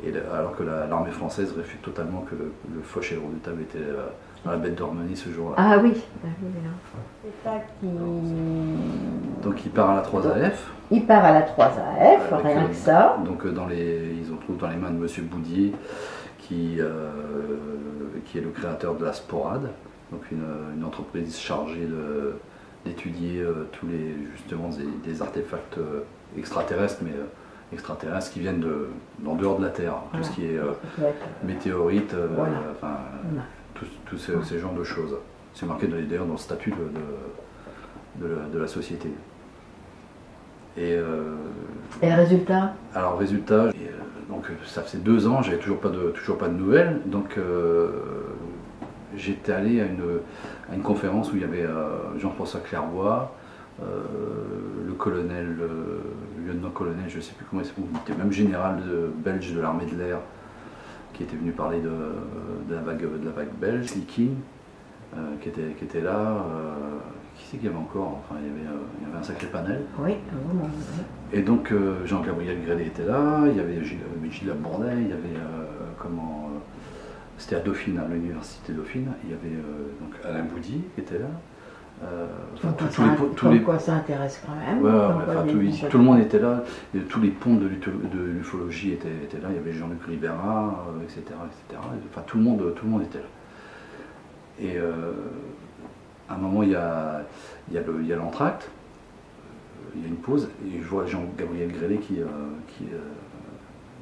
et 0.04 0.12
alors 0.34 0.56
que 0.56 0.64
la- 0.64 0.86
l'armée 0.86 1.12
française 1.12 1.54
réfute 1.56 1.80
totalement 1.82 2.22
que 2.22 2.34
le, 2.34 2.52
le 2.74 2.82
redoutable 3.24 3.62
étaient 3.62 3.78
euh, 3.78 4.06
dans 4.44 4.50
la 4.50 4.56
bête 4.56 4.74
d'Ormenie 4.74 5.16
ce 5.16 5.30
jour-là. 5.30 5.54
Ah 5.58 5.78
oui, 5.80 5.92
ah 5.94 6.26
oui, 6.42 6.48
oui. 6.54 6.70
c'est 7.22 7.48
ça 7.48 7.54
qui. 7.80 7.86
Donc 9.42 9.64
il 9.64 9.70
part 9.70 9.90
à 9.90 9.94
la 9.96 10.02
3AF. 10.02 10.54
Il 10.90 11.06
part 11.06 11.24
à 11.24 11.32
la 11.32 11.42
3AF, 11.42 12.32
Avec, 12.32 12.46
rien 12.46 12.64
euh, 12.64 12.68
que 12.68 12.74
ça. 12.74 13.16
Donc 13.24 13.46
euh, 13.46 13.52
dans 13.52 13.66
les, 13.66 14.16
ils 14.20 14.32
ont 14.32 14.36
trouvé 14.36 14.58
dans 14.58 14.68
les 14.68 14.76
mains 14.76 14.90
de 14.90 14.98
Monsieur 14.98 15.22
Boudier, 15.22 15.72
qui, 16.38 16.76
euh, 16.80 17.10
qui 18.26 18.38
est 18.38 18.42
le 18.42 18.50
créateur 18.50 18.96
de 18.96 19.04
la 19.04 19.12
Sporade, 19.12 19.70
donc 20.14 20.22
une, 20.30 20.44
une 20.78 20.84
entreprise 20.84 21.36
chargée 21.38 21.88
d'étudier 22.86 23.40
euh, 23.40 23.66
tous 23.72 23.86
les 23.86 24.14
justement 24.36 24.68
des, 24.68 24.86
des 25.10 25.22
artefacts 25.22 25.78
euh, 25.78 26.00
extraterrestres, 26.38 27.00
mais 27.02 27.10
euh, 27.10 27.24
extraterrestres 27.72 28.30
qui 28.30 28.40
viennent 28.40 28.60
de, 28.60 28.88
d'en 29.20 29.34
dehors 29.34 29.58
de 29.58 29.64
la 29.64 29.70
Terre, 29.70 29.94
tout 30.12 30.22
ce 30.22 30.30
qui 30.30 30.46
est 30.46 30.58
euh, 30.58 30.70
euh, 31.00 32.28
Voilà. 32.36 32.52
enfin 32.72 32.96
Voilà. 33.24 33.42
tous 34.06 34.18
ces, 34.18 34.32
ces 34.44 34.58
genres 34.58 34.74
de 34.74 34.84
choses. 34.84 35.16
C'est 35.54 35.66
marqué 35.66 35.86
d'ailleurs 35.86 36.26
dans 36.26 36.32
le 36.32 36.38
statut 36.38 36.70
de, 36.70 36.76
de- 36.76 38.28
de 38.28 38.32
la, 38.32 38.46
de 38.48 38.58
la 38.60 38.68
société. 38.68 39.08
Et 40.76 40.94
euh, 40.94 41.34
Et 42.02 42.12
résultat? 42.14 42.74
Alors 42.94 43.18
résultat, 43.18 43.70
et, 43.70 43.90
donc 44.30 44.44
ça 44.66 44.82
faisait 44.82 44.98
deux 45.02 45.26
ans, 45.26 45.42
j'avais 45.42 45.58
toujours 45.58 45.78
pas 45.80 45.88
de 45.88 46.10
toujours 46.10 46.38
pas 46.38 46.48
de 46.48 46.54
nouvelles, 46.54 47.00
donc 47.06 47.36
j'étais 49.16 49.52
allé 49.52 49.80
à 49.80 49.86
une, 49.86 50.02
à 50.70 50.74
une 50.74 50.82
conférence 50.82 51.32
où 51.32 51.36
il 51.36 51.42
y 51.42 51.44
avait 51.44 51.64
euh, 51.64 52.18
Jean-François 52.18 52.60
Clairbois, 52.60 53.34
euh, 53.82 53.84
le 54.86 54.92
colonel, 54.94 55.56
euh, 55.60 55.98
le 56.38 56.52
lieutenant-colonel, 56.52 57.04
je 57.08 57.20
sais 57.20 57.34
plus 57.34 57.44
comment 57.50 57.62
il 57.62 57.66
s'appelle, 57.66 57.84
il 57.92 57.98
était 58.12 58.18
même 58.22 58.32
général 58.32 58.76
de- 58.84 59.10
belge 59.24 59.52
de 59.52 59.60
l'armée 59.60 59.86
de 59.86 59.96
l'air, 59.96 60.18
qui 61.12 61.22
était 61.24 61.36
venu 61.36 61.52
parler 61.52 61.80
de, 61.80 61.90
de 62.68 62.74
la 62.74 62.80
vague 62.82 63.00
de 63.02 63.24
la 63.24 63.32
vague 63.32 63.52
belge, 63.60 63.94
Liking, 63.94 64.34
qui 65.40 65.48
était 65.48 65.74
qui 65.78 65.84
était 65.84 66.00
là. 66.00 66.44
qui 67.36 67.44
c'est 67.50 67.56
qu'il 67.58 67.66
y 67.66 67.68
avait 67.68 67.78
encore? 67.78 68.20
Enfin, 68.24 68.40
il 68.40 68.48
y 68.48 68.50
avait, 68.50 68.68
euh, 68.68 68.80
il 69.00 69.06
y 69.06 69.10
avait 69.10 69.18
un 69.18 69.22
sacré 69.22 69.46
panel. 69.46 69.82
Oui, 69.98 70.14
vraiment. 70.32 70.68
oui. 70.68 71.02
Et 71.32 71.42
donc 71.42 71.70
euh, 71.72 72.04
Jean-Gabriel 72.04 72.56
Grélet 72.64 72.86
était 72.86 73.04
là, 73.04 73.42
il 73.48 73.56
y 73.56 73.60
avait 73.60 73.82
Gilles, 73.84 73.98
Gilles 74.30 74.52
il 74.52 75.08
y 75.08 75.12
avait 75.12 75.36
euh, 75.36 75.66
comment 75.98 76.50
c'était 77.38 77.56
à 77.56 77.60
Dauphine, 77.60 77.98
à 77.98 78.06
l'université 78.08 78.72
Dauphine, 78.72 79.08
il 79.24 79.30
y 79.30 79.32
avait 79.34 79.56
euh, 79.56 79.88
donc 80.00 80.14
Alain 80.24 80.44
Boudy 80.44 80.82
qui 80.94 81.00
était 81.00 81.18
là. 81.18 81.26
Euh, 82.02 82.26
enfin, 82.54 82.68
Comme 82.78 82.88
tous- 82.88 83.02
les, 83.02 83.08
tous 83.36 83.50
quoi 83.60 83.78
ça 83.78 83.94
intéresse 83.94 84.42
quand 84.44 84.54
même. 84.54 84.82
Ouais, 84.82 84.90
ouais, 84.90 85.34
tout, 85.52 85.60
il- 85.62 85.88
tout 85.88 85.98
le 85.98 86.04
monde 86.04 86.18
était 86.18 86.38
là, 86.40 86.62
et 86.94 86.98
tous 87.00 87.20
les 87.20 87.30
ponts 87.30 87.54
de 87.54 87.66
l'ufologie 87.66 88.92
étaient, 88.92 89.08
étaient 89.22 89.40
là, 89.40 89.48
il 89.50 89.56
y 89.56 89.58
avait 89.58 89.72
Jean-Luc 89.72 90.02
Rivera, 90.04 90.86
euh, 90.88 91.02
etc., 91.04 91.20
etc. 91.20 91.80
Enfin, 92.10 92.22
tout 92.26 92.36
le 92.38 92.42
monde, 92.44 92.72
tout 92.74 92.84
le 92.84 92.90
monde 92.90 93.02
était 93.02 93.18
là. 93.18 93.24
Et 94.60 94.76
euh, 94.76 95.12
à 96.28 96.34
un 96.34 96.38
moment, 96.38 96.62
il 96.62 96.70
y 96.70 96.74
a, 96.76 97.22
il 97.68 97.74
y 97.74 97.78
a 97.78 97.80
le- 97.80 98.00
il 98.00 98.06
y 98.06 98.12
a 98.12 98.16
l'entracte, 98.16 98.68
euh, 98.68 99.90
il 99.96 100.02
y 100.02 100.04
a 100.04 100.08
une 100.08 100.16
pause, 100.16 100.48
et 100.66 100.80
je 100.82 100.88
vois 100.88 101.06
Jean-Gabriel 101.06 101.70
Grélet 101.72 101.98
qui, 101.98 102.20
euh, 102.20 102.26
qui 102.68 102.84
euh, 102.92 102.98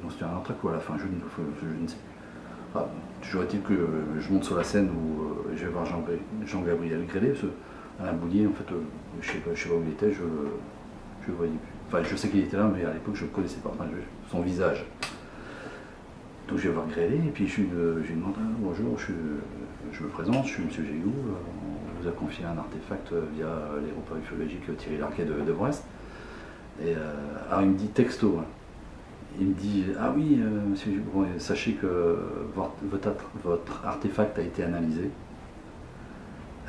non, 0.02 0.10
c'était 0.10 0.24
un 0.24 0.34
entracte 0.36 0.62
ou 0.64 0.68
à 0.70 0.72
la 0.72 0.80
fin, 0.80 0.94
je, 0.98 1.04
ne- 1.04 1.08
je- 1.60 1.66
je 1.66 1.82
ne 1.82 1.86
sais 1.88 1.96
plus. 1.96 2.80
Toujours 3.22 3.42
est-il 3.44 3.60
que 3.62 3.74
je 4.20 4.32
monte 4.32 4.44
sur 4.44 4.56
la 4.56 4.64
scène 4.64 4.90
où 4.90 5.22
euh, 5.22 5.52
je 5.56 5.64
vais 5.64 5.70
voir 5.70 5.86
Jean- 5.86 6.04
Jean-Gabriel 6.44 7.06
Grélet, 7.06 7.28
parce 7.28 7.40
que 7.42 7.46
Alain 8.02 8.12
Boulier, 8.14 8.46
en 8.46 8.52
fait, 8.52 8.70
euh, 8.72 8.78
je 9.20 9.28
ne 9.28 9.32
sais, 9.32 9.38
pas- 9.68 9.74
où 9.74 9.82
il 9.86 9.92
était, 9.92 10.12
je 10.12 10.22
le 10.22 11.34
voyais 11.34 11.52
plus. 11.52 11.72
Enfin, 11.88 12.02
je 12.08 12.16
sais 12.16 12.28
qu'il 12.28 12.40
était 12.40 12.56
là, 12.56 12.70
mais 12.74 12.84
à 12.84 12.92
l'époque, 12.92 13.14
je 13.16 13.24
ne 13.24 13.28
connaissais 13.30 13.60
pas, 13.60 13.72
son 14.30 14.40
visage. 14.40 14.84
Donc 16.48 16.58
je 16.58 16.68
vais 16.68 16.74
voir 16.74 16.86
Grélet, 16.88 17.16
et 17.16 17.30
puis 17.32 17.46
je, 17.46 17.60
lui- 17.60 17.68
demande 17.68 18.34
Ah, 18.38 18.42
Bonjour, 18.58 18.98
je, 18.98 19.12
me 20.04 20.08
présente, 20.08 20.44
je 20.46 20.52
suis 20.54 20.62
M. 20.62 20.68
Géou, 20.70 20.84
euh, 20.84 21.32
on 21.98 22.02
vous 22.02 22.08
a 22.08 22.12
confié 22.12 22.44
un 22.44 22.58
artefact 22.58 23.12
euh, 23.12 23.22
via 23.36 23.46
l'aéroport 23.80 24.16
ufologique 24.18 24.76
Thierry 24.76 24.98
Larquet 24.98 25.24
de, 25.24 25.52
Brest. 25.52 25.84
Et 26.82 26.94
euh, 26.96 27.14
alors 27.48 27.62
il 27.62 27.70
me 27.70 27.76
dit 27.76 27.88
texto, 27.88 28.38
hein. 28.40 28.44
Il 29.40 29.48
me 29.48 29.54
dit 29.54 29.84
Ah 29.98 30.12
oui, 30.14 30.40
euh, 30.42 30.60
monsieur 30.70 31.02
sachez 31.38 31.72
que 31.74 32.18
votre, 32.54 32.72
votre 32.84 33.08
art- 33.08 33.30
votre 33.42 33.86
artefact 33.86 34.38
a 34.38 34.42
été 34.42 34.64
analysé. 34.64 35.10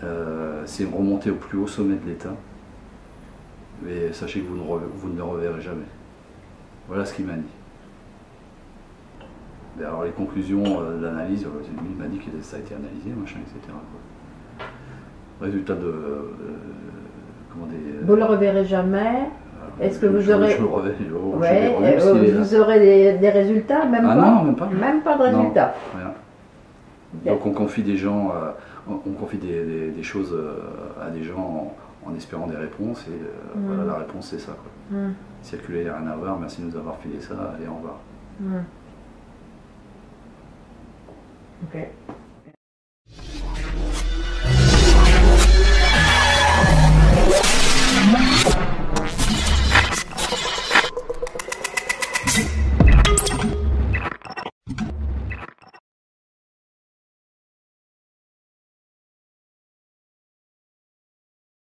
Euh, 0.03 0.63
C'est 0.65 0.85
remonté 0.85 1.31
au 1.31 1.35
plus 1.35 1.57
haut 1.57 1.67
sommet 1.67 1.95
de 1.95 2.05
l'État. 2.07 2.33
Mais 3.83 4.13
sachez 4.13 4.41
que 4.41 4.47
vous 4.47 4.55
ne, 4.57 4.61
vous 4.95 5.09
ne 5.09 5.17
le 5.17 5.23
reverrez 5.23 5.61
jamais. 5.61 5.85
Voilà 6.87 7.05
ce 7.05 7.13
qu'il 7.13 7.25
m'a 7.25 7.33
dit. 7.33 7.43
Et 9.79 9.83
alors 9.83 10.03
les 10.03 10.11
conclusions 10.11 10.63
euh, 10.81 10.99
de 10.99 11.03
l'analyse, 11.05 11.45
euh, 11.45 11.49
il 11.89 11.97
m'a 11.97 12.07
dit 12.07 12.19
que 12.19 12.29
ça 12.41 12.57
a 12.57 12.59
été 12.59 12.75
analysé, 12.75 13.09
machin, 13.09 13.39
etc. 13.41 13.73
Résultat 15.41 15.75
de... 15.75 15.93
comment 17.51 17.65
des... 17.65 18.05
Vous 18.05 18.15
le 18.15 18.23
reverrez 18.23 18.65
jamais. 18.65 19.29
Est-ce 19.81 19.99
que 19.99 20.05
vous 20.05 20.31
aurez- 20.31 20.51
Je 20.51 20.57
Ouais, 21.37 21.71
est 22.27 22.31
là. 22.31 22.39
vous 22.39 22.55
aurez 22.55 22.79
des, 22.79 23.17
des 23.17 23.29
résultats, 23.29 23.85
même 23.85 24.05
Ah 24.09 24.15
pas 24.15 24.21
non, 24.21 24.43
même 24.43 24.55
pas. 24.55 24.67
Même 24.67 25.01
pas 25.01 25.17
de 25.17 25.31
Non. 25.31 25.39
résultats. 25.39 25.73
Rien. 25.95 26.13
Donc 27.33 27.45
on 27.45 27.51
confie 27.51 27.83
des 27.83 27.95
gens, 27.97 28.31
euh, 28.35 28.49
on, 28.89 28.93
on 29.07 29.13
confie 29.13 29.37
des, 29.37 29.63
des- 29.63 29.91
des 29.91 30.03
choses 30.03 30.33
euh, 30.33 30.59
à 31.05 31.09
des 31.11 31.23
gens 31.23 31.73
en, 32.05 32.09
en 32.11 32.15
espérant 32.15 32.47
des 32.47 32.55
réponses 32.57 33.05
et 33.07 33.11
euh, 33.11 33.59
Mm. 33.59 33.67
voilà 33.75 33.83
la 33.93 33.99
réponse 33.99 34.27
c'est 34.31 34.39
ça 34.39 34.51
quoi. 34.53 34.97
Hmm, 34.99 35.13
Circuler, 35.43 35.79
il 35.79 35.83
n'y 35.85 35.89
a 35.89 35.97
rien 35.97 36.07
à 36.11 36.15
voir, 36.15 36.37
merci 36.39 36.61
de 36.61 36.67
nous 36.71 36.75
avoir 36.77 36.97
filé 36.97 37.19
ça, 37.21 37.33
allez 37.55 37.67
au 37.67 37.75
revoir. 37.75 37.99
hmm. 38.39 38.63
Ok. 41.65 41.87